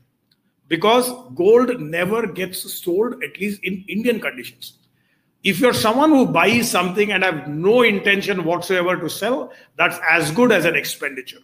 [0.68, 4.78] because gold never gets sold, at least in Indian conditions.
[5.44, 10.32] If you're someone who buys something and have no intention whatsoever to sell, that's as
[10.32, 11.40] good as an expenditure.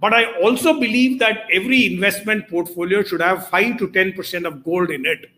[0.00, 4.90] But I also believe that every investment portfolio should have 5 to 10% of gold
[4.90, 5.30] in it.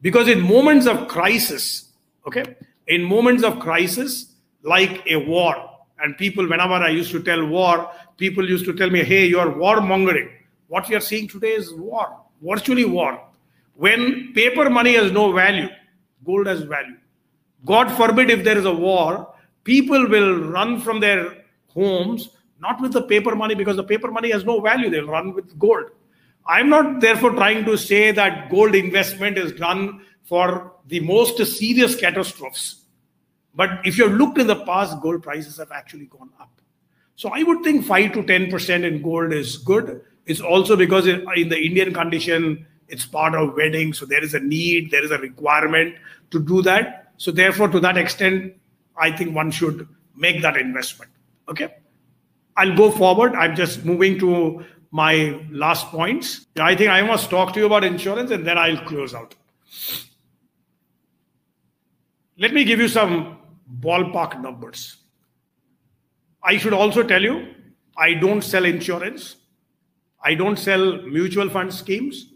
[0.00, 1.92] Because in moments of crisis,
[2.26, 2.56] okay,
[2.88, 7.90] in moments of crisis, like a war, and people, whenever I used to tell war,
[8.16, 10.30] people used to tell me, hey, you're warmongering.
[10.66, 13.22] What we are seeing today is war, virtually war.
[13.74, 15.68] When paper money has no value,
[16.24, 16.96] gold has value.
[17.64, 19.32] God forbid if there is a war,
[19.64, 22.30] people will run from their homes,
[22.62, 24.88] not with the paper money, because the paper money has no value.
[24.88, 25.90] They'll run with gold.
[26.46, 31.96] I'm not therefore trying to say that gold investment is done for the most serious
[31.96, 32.76] catastrophes.
[33.54, 36.50] But if you've looked in the past, gold prices have actually gone up.
[37.16, 40.02] So I would think 5 to 10% in gold is good.
[40.26, 43.92] It's also because in the Indian condition, it's part of wedding.
[43.92, 45.96] So there is a need, there is a requirement
[46.30, 47.12] to do that.
[47.16, 48.54] So therefore, to that extent,
[48.96, 51.10] I think one should make that investment.
[51.48, 51.74] Okay.
[52.56, 53.34] I'll go forward.
[53.34, 56.46] I'm just moving to my last points.
[56.60, 59.34] I think I must talk to you about insurance and then I'll close out.
[62.38, 63.38] Let me give you some
[63.80, 64.96] ballpark numbers.
[66.42, 67.54] I should also tell you
[67.96, 69.36] I don't sell insurance.
[70.24, 72.32] I don't sell mutual fund schemes.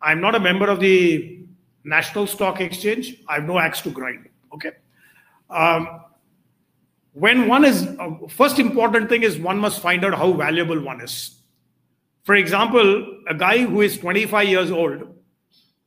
[0.00, 1.40] I'm not a member of the
[1.84, 3.16] National Stock Exchange.
[3.28, 4.28] I have no axe to grind.
[4.52, 4.72] Okay.
[5.50, 6.00] Um,
[7.14, 11.00] when one is, uh, first important thing is one must find out how valuable one
[11.00, 11.40] is.
[12.24, 15.14] For example, a guy who is 25 years old,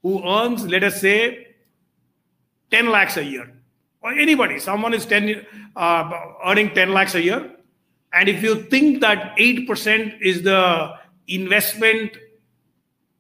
[0.02, 1.48] who earns, let us say,
[2.72, 3.52] 10 lakhs a year,
[4.02, 6.12] or anybody, someone is 10, uh,
[6.46, 7.52] earning 10 lakhs a year,
[8.14, 10.94] and if you think that 8% is the
[11.28, 12.18] investment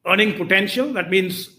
[0.05, 1.49] earning potential, that means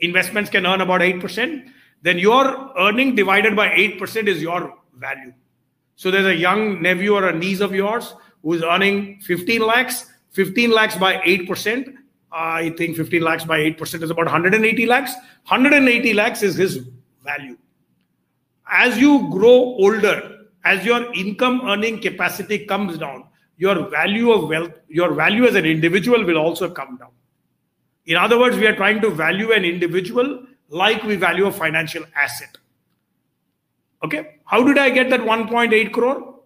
[0.00, 1.68] investments can earn about 8%,
[2.00, 5.34] then your earning divided by 8% is your value.
[5.96, 10.70] So there's a young nephew or a niece of yours who's earning 15 lakhs, 15
[10.70, 11.94] lakhs by 8%.
[12.32, 15.12] I think 15 lakhs by 8% is about 180 lakhs.
[15.48, 16.80] 180 lakhs is his
[17.22, 17.56] value.
[18.70, 23.24] As you grow older, as your income earning capacity comes down,
[23.56, 27.10] your value of wealth, your value as an individual will also come down.
[28.06, 32.04] In other words, we are trying to value an individual like we value a financial
[32.16, 32.58] asset.
[34.02, 36.40] Okay, how did I get that 1.8 crore?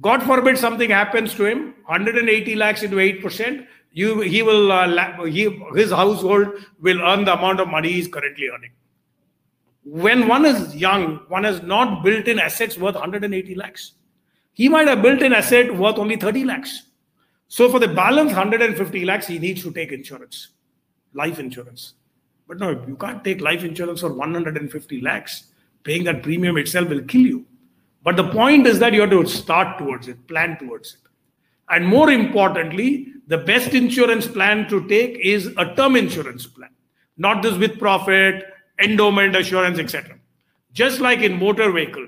[0.00, 5.50] God forbid something happens to him, 180 lakhs into 8%, you, he will, uh, he,
[5.74, 6.48] his household
[6.80, 8.70] will earn the amount of money he's currently earning
[9.90, 13.92] when one is young, one has not built in assets worth 180 lakhs.
[14.52, 16.82] He might have built in asset worth only 30 lakhs.
[17.48, 20.48] So for the balance 150 lakhs, he needs to take insurance,
[21.14, 21.94] life insurance.
[22.46, 25.44] But no, you can't take life insurance for 150 lakhs.
[25.88, 27.46] Paying that premium itself will kill you.
[28.04, 31.00] But the point is that you have to start towards it, plan towards it.
[31.70, 36.68] And more importantly, the best insurance plan to take is a term insurance plan,
[37.16, 38.44] not this with profit,
[38.78, 40.18] endowment assurance, etc.
[40.74, 42.06] Just like in motor vehicle,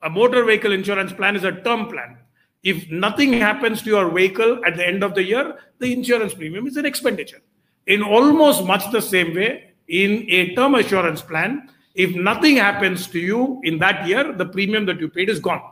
[0.00, 2.16] a motor vehicle insurance plan is a term plan.
[2.62, 6.66] If nothing happens to your vehicle at the end of the year, the insurance premium
[6.66, 7.42] is an expenditure.
[7.86, 11.68] In almost much the same way, in a term assurance plan,
[12.00, 15.62] if nothing happens to you in that year, the premium that you paid is gone.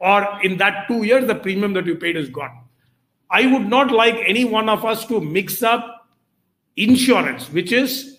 [0.00, 2.64] Or in that two years, the premium that you paid is gone.
[3.30, 6.08] I would not like any one of us to mix up
[6.76, 8.18] insurance, which is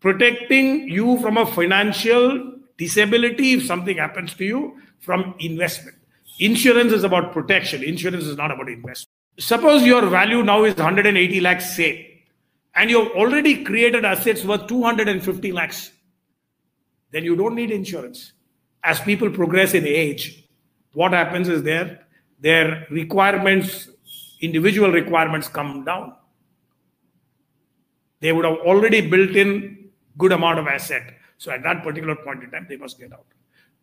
[0.00, 5.96] protecting you from a financial disability if something happens to you from investment.
[6.38, 7.82] Insurance is about protection.
[7.82, 9.16] Insurance is not about investment.
[9.38, 12.22] Suppose your value now is 180 lakhs, say,
[12.74, 15.90] and you've already created assets worth 250 lakhs.
[17.12, 18.32] Then you don't need insurance.
[18.82, 20.48] As people progress in age,
[20.94, 22.00] what happens is their,
[22.40, 23.88] their requirements,
[24.40, 26.14] individual requirements come down.
[28.20, 31.14] They would have already built in good amount of asset.
[31.38, 33.26] So at that particular point in time, they must get out.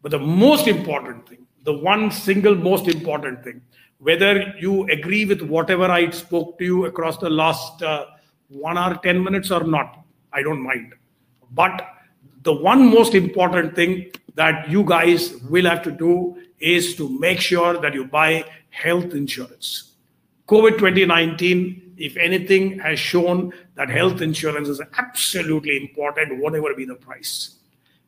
[0.02, 3.62] But the most important thing, the one single most important thing,
[4.00, 8.06] whether you agree with whatever I spoke to you across the last uh,
[8.48, 10.94] one hour, 10 minutes or not, I don't mind.
[11.52, 11.86] But
[12.44, 17.40] the one most important thing that you guys will have to do is to make
[17.40, 19.94] sure that you buy health insurance.
[20.48, 26.96] COVID 2019 if anything, has shown that health insurance is absolutely important, whatever be the
[26.96, 27.58] price.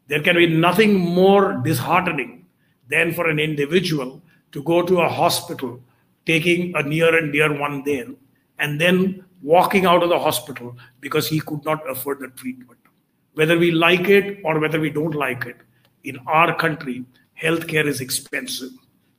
[0.07, 2.45] There can be nothing more disheartening
[2.89, 4.21] than for an individual
[4.53, 5.81] to go to a hospital,
[6.25, 8.07] taking a near and dear one there,
[8.59, 12.79] and then walking out of the hospital because he could not afford the treatment.
[13.33, 15.57] Whether we like it or whether we don't like it,
[16.03, 17.05] in our country,
[17.41, 18.71] healthcare is expensive.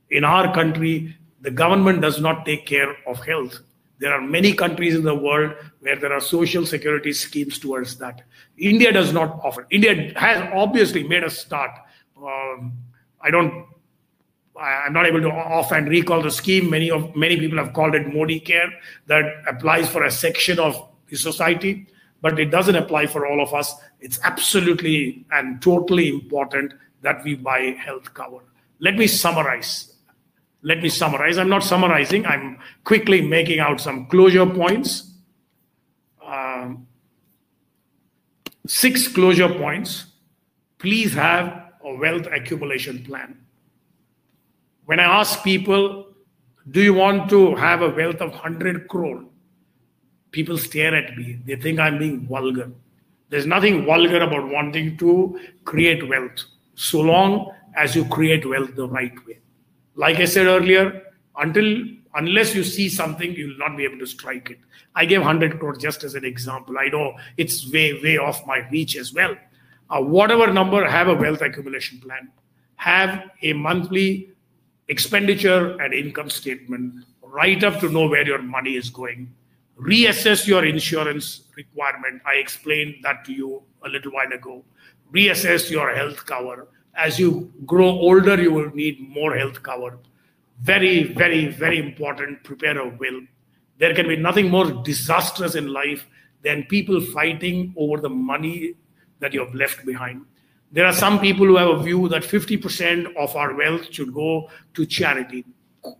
[0.09, 3.59] In our country, the government does not take care of health
[4.03, 8.21] there are many countries in the world where there are social security schemes towards that.
[8.57, 9.65] India does not offer.
[9.69, 11.71] India has obviously made a start.
[12.17, 12.73] Um,
[13.21, 13.65] I don't.
[14.59, 16.69] I'm not able to offhand recall the scheme.
[16.69, 18.73] Many of many people have called it Modi Care
[19.07, 21.87] that applies for a section of the society,
[22.23, 23.75] but it doesn't apply for all of us.
[23.99, 26.73] It's absolutely and totally important
[27.03, 28.39] that we buy health cover.
[28.79, 29.93] Let me summarize
[30.63, 31.37] let me summarize.
[31.37, 35.11] I'm not summarizing, I'm quickly making out some closure points.
[36.25, 36.87] Um,
[38.65, 40.05] six closure points.
[40.79, 43.37] Please have a wealth accumulation plan.
[44.85, 46.07] When I ask people,
[46.71, 49.25] do you want to have a wealth of 100 crore?
[50.33, 51.39] People stare at me.
[51.45, 52.69] They think I'm being vulgar.
[53.29, 56.43] There's nothing vulgar about wanting to create wealth,
[56.75, 59.39] so long as you create wealth the right way.
[59.95, 61.03] Like I said earlier,
[61.37, 61.85] until
[62.15, 64.59] Unless you see something, you will not be able to strike it.
[64.95, 66.77] I gave 100 crores just as an example.
[66.77, 69.35] I know it's way, way off my reach as well.
[69.89, 72.29] Uh, whatever number, have a wealth accumulation plan.
[72.75, 74.29] Have a monthly
[74.89, 79.33] expenditure and income statement right up to know where your money is going.
[79.79, 82.21] Reassess your insurance requirement.
[82.25, 84.63] I explained that to you a little while ago.
[85.13, 86.67] Reassess your health cover.
[86.95, 89.97] As you grow older, you will need more health cover.
[90.61, 92.43] Very, very, very important.
[92.43, 93.21] Prepare a will.
[93.79, 96.07] There can be nothing more disastrous in life
[96.43, 98.75] than people fighting over the money
[99.19, 100.25] that you have left behind.
[100.71, 104.49] There are some people who have a view that 50% of our wealth should go
[104.73, 105.45] to charity,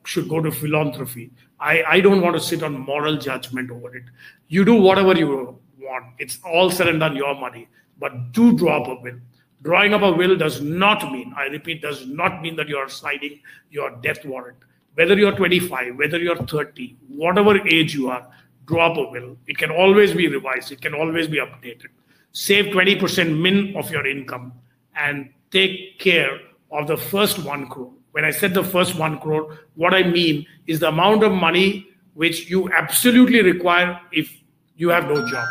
[0.06, 1.32] should go to philanthropy.
[1.60, 4.04] I, I don't want to sit on moral judgment over it.
[4.48, 6.06] You do whatever you want.
[6.20, 7.68] It's all said and done your money.
[8.00, 9.20] But do draw up a will.
[9.62, 12.90] Drawing up a will does not mean, I repeat, does not mean that you are
[12.90, 13.40] signing
[13.70, 14.58] your death warrant.
[14.96, 18.28] Whether you're 25, whether you're 30, whatever age you are,
[18.66, 19.38] draw up a will.
[19.48, 21.88] It can always be revised, it can always be updated.
[22.34, 24.54] Save 20% min of your income
[24.96, 26.40] and take care
[26.72, 27.94] of the first one crore.
[28.14, 31.88] When I said the first one crore, what I mean is the amount of money
[32.14, 34.31] which you absolutely require if
[34.76, 35.48] you have no job.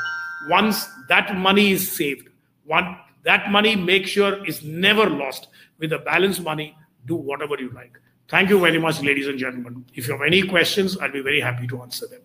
[0.48, 2.28] Once that money is saved,
[2.64, 5.48] one that money make sure is never lost.
[5.78, 6.76] With the balance money,
[7.06, 7.98] do whatever you like.
[8.28, 9.84] Thank you very much, ladies and gentlemen.
[9.94, 12.20] If you have any questions, I'll be very happy to answer them.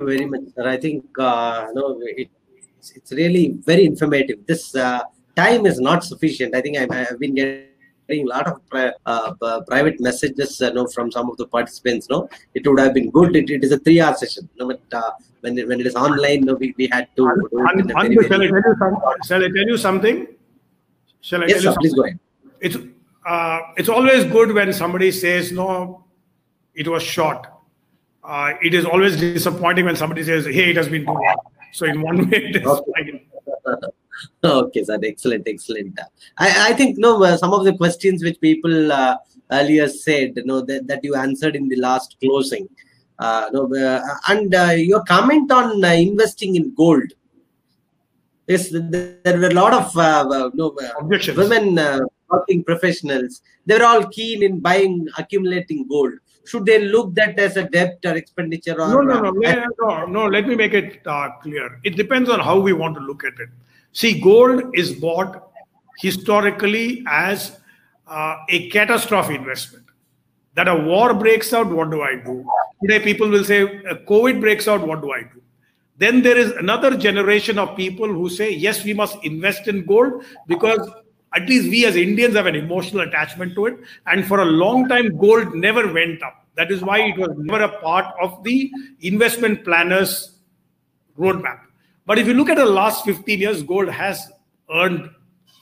[0.00, 0.66] Very much, sir.
[0.66, 2.30] I think uh, no, it,
[2.94, 4.46] it's really very informative.
[4.46, 5.02] This uh,
[5.36, 6.54] time is not sufficient.
[6.54, 7.71] I think I've been getting
[8.20, 8.60] a lot of
[9.06, 12.08] uh, private messages uh, know, from some of the participants.
[12.10, 13.34] No, it would have been good.
[13.34, 14.48] It, it is a three-hour session.
[14.58, 15.10] No, but uh,
[15.40, 17.26] when when it is online, no, we, we had to.
[17.28, 20.26] Un, un, shall, I tell you some, shall I tell you something?
[21.20, 22.18] Shall I yes, tell sir, you please go ahead.
[22.60, 22.76] It's
[23.26, 26.04] uh, it's always good when somebody says no,
[26.74, 27.46] it was short.
[28.24, 31.36] Uh, it is always disappointing when somebody says, "Hey, it has been too long."
[31.72, 33.26] So in one way, it is okay.
[34.44, 34.98] okay, sir.
[35.02, 35.98] Excellent, excellent.
[36.38, 39.16] I, I think no, uh, some of the questions which people uh,
[39.50, 42.68] earlier said, you know, that, that you answered in the last closing.
[43.18, 47.12] Uh, no, uh, and uh, your comment on uh, investing in gold.
[48.48, 50.76] Yes, there were a lot of uh, no,
[51.36, 53.42] women working professionals.
[53.64, 56.14] They were all keen in buying, accumulating gold
[56.44, 60.06] should they look that as a debt or expenditure or no no no no, no,
[60.06, 63.22] no let me make it uh, clear it depends on how we want to look
[63.24, 63.48] at it
[63.92, 65.50] see gold is bought
[65.98, 67.58] historically as
[68.06, 69.84] uh, a catastrophe investment
[70.54, 72.44] that a war breaks out what do i do
[72.82, 73.64] today people will say
[74.12, 75.40] covid breaks out what do i do
[75.98, 80.24] then there is another generation of people who say yes we must invest in gold
[80.46, 80.90] because
[81.34, 83.78] at least we as Indians have an emotional attachment to it.
[84.06, 86.46] And for a long time, gold never went up.
[86.56, 88.70] That is why it was never a part of the
[89.00, 90.38] investment planners'
[91.18, 91.60] roadmap.
[92.06, 94.30] But if you look at the last 15 years, gold has
[94.72, 95.10] earned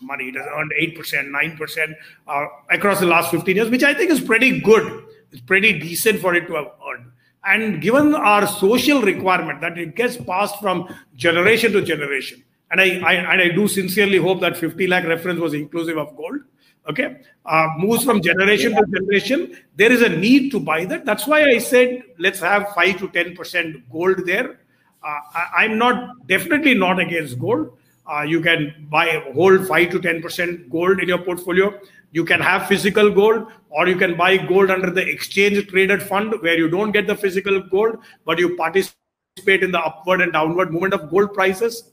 [0.01, 0.29] money.
[0.29, 1.95] It has earned 8%, 9%
[2.27, 5.05] uh, across the last 15 years, which I think is pretty good.
[5.33, 7.11] It's pretty decent for it to have earned.
[7.45, 13.01] And given our social requirement that it gets passed from generation to generation, and I,
[13.01, 16.41] I, and I do sincerely hope that 50 lakh reference was inclusive of gold.
[16.89, 19.57] Okay, uh, moves from generation to generation.
[19.77, 21.05] There is a need to buy that.
[21.05, 24.61] That's why I said let's have five to ten percent gold there.
[25.03, 25.21] Uh,
[25.57, 27.77] I, am not definitely not against gold.
[28.07, 31.73] Uh, you can buy hold five to ten percent gold in your portfolio.
[32.13, 36.35] You can have physical gold, or you can buy gold under the exchange traded fund
[36.41, 40.73] where you don't get the physical gold, but you participate in the upward and downward
[40.73, 41.93] movement of gold prices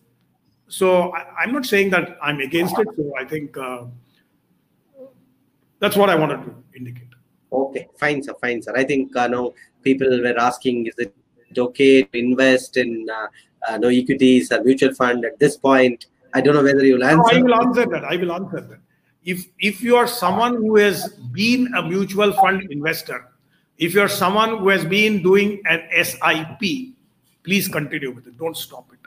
[0.68, 2.88] so I, am not saying that I'm against it.
[2.96, 3.86] So I think uh,
[5.80, 7.08] that's what I wanted to indicate.
[7.52, 8.34] Okay, fine, sir.
[8.42, 8.74] Fine, sir.
[8.76, 11.16] I think uh, no people were asking, is it
[11.56, 13.28] okay to invest in uh,
[13.68, 16.08] uh, no equities or mutual fund at this point?
[16.34, 17.40] I don't know whether you'll answer.
[17.40, 18.04] No, I will answer that.
[18.04, 18.80] I will answer that.
[19.24, 23.32] If if you are someone who has been a mutual fund investor,
[23.78, 26.96] if you're someone who has been doing an SIP,
[27.44, 28.38] please continue with it.
[28.38, 28.98] Don't stop it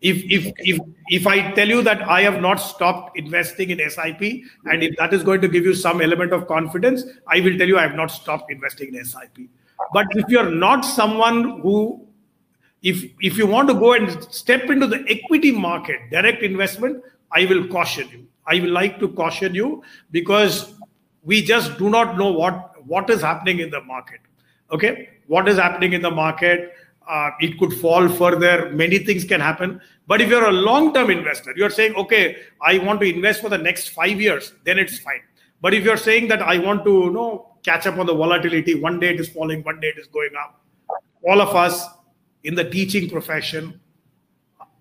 [0.00, 4.20] if if if if i tell you that i have not stopped investing in sip
[4.20, 7.66] and if that is going to give you some element of confidence i will tell
[7.66, 9.38] you i have not stopped investing in sip
[9.92, 12.06] but if you're not someone who
[12.82, 17.02] if if you want to go and step into the equity market direct investment
[17.32, 20.74] i will caution you i will like to caution you because
[21.24, 24.20] we just do not know what what is happening in the market
[24.70, 26.72] okay what is happening in the market
[27.08, 28.70] uh, it could fall further.
[28.70, 29.80] Many things can happen.
[30.06, 33.48] But if you're a long term investor, you're saying, okay, I want to invest for
[33.48, 35.22] the next five years, then it's fine.
[35.60, 38.74] But if you're saying that I want to you know, catch up on the volatility.
[38.74, 40.60] One day it is falling, one day it is going up.
[41.28, 41.84] All of us
[42.44, 43.80] in the teaching profession,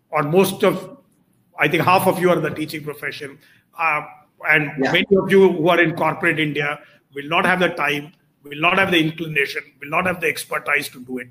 [0.10, 0.98] or most of,
[1.60, 3.40] I think half of you are in the teaching profession,
[3.78, 4.02] uh,
[4.50, 4.92] and yeah.
[4.92, 6.80] many of you who are in corporate India
[7.14, 10.88] will not have the time, will not have the inclination, will not have the expertise
[10.90, 11.30] to do it.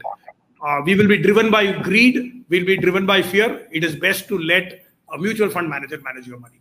[0.63, 3.67] Uh, we will be driven by greed, we'll be driven by fear.
[3.71, 4.83] It is best to let
[5.15, 6.61] a mutual fund manager manage your money.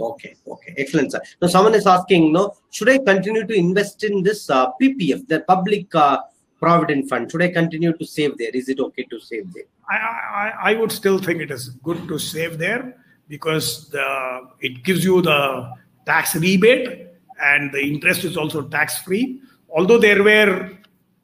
[0.00, 1.20] Okay, okay, excellent, sir.
[1.42, 5.40] Now, someone is asking, no, should I continue to invest in this uh, PPF, the
[5.40, 6.18] public uh,
[6.60, 7.30] provident fund?
[7.30, 8.50] Should I continue to save there?
[8.54, 9.64] Is it okay to save there?
[9.90, 12.96] I, I, I would still think it is good to save there
[13.28, 15.72] because the it gives you the
[16.06, 17.08] tax rebate
[17.42, 19.40] and the interest is also tax free.
[19.70, 20.70] Although there were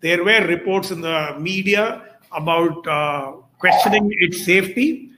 [0.01, 2.03] there were reports in the media
[2.33, 5.11] about uh, questioning its safety,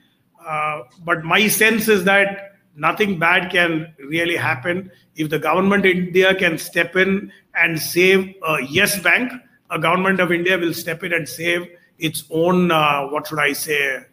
[0.47, 2.46] uh, but my sense is that
[2.77, 8.35] nothing bad can really happen if the government of India can step in and save
[8.47, 9.31] a yes bank.
[9.69, 11.67] A government of India will step in and save
[11.99, 14.05] its own uh, what should I say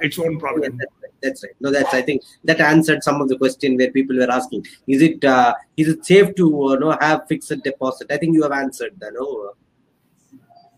[0.00, 0.78] its own problem.
[1.22, 1.52] that's right.
[1.60, 5.02] No, that's I think that answered some of the question where people were asking: Is
[5.02, 8.10] it uh, is it safe to uh, know have fixed deposit?
[8.10, 9.12] I think you have answered that.
[9.14, 9.52] No.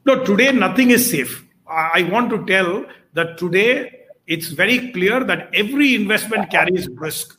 [0.05, 1.45] No, today nothing is safe.
[1.69, 3.98] I want to tell that today
[4.29, 7.37] it's very clear that every investment carries risk,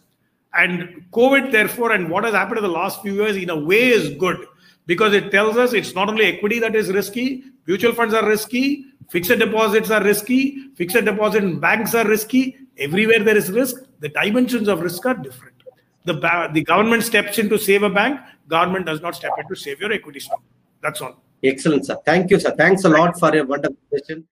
[0.54, 3.90] and COVID, therefore, and what has happened in the last few years, in a way,
[3.90, 4.46] is good
[4.86, 8.86] because it tells us it's not only equity that is risky, mutual funds are risky,
[9.10, 10.70] Fixed deposits are risky.
[10.76, 12.56] Fixed deposit in banks are risky.
[12.78, 13.76] Everywhere there is risk.
[14.00, 15.56] The dimensions of risk are different.
[16.06, 18.20] The, the government steps in to save a bank.
[18.48, 20.42] Government does not step in to save your equity stock.
[20.82, 21.22] That's all.
[21.44, 21.98] Excellent, sir.
[22.06, 22.52] Thank you, sir.
[22.56, 24.28] Thanks a lot for your wonderful question.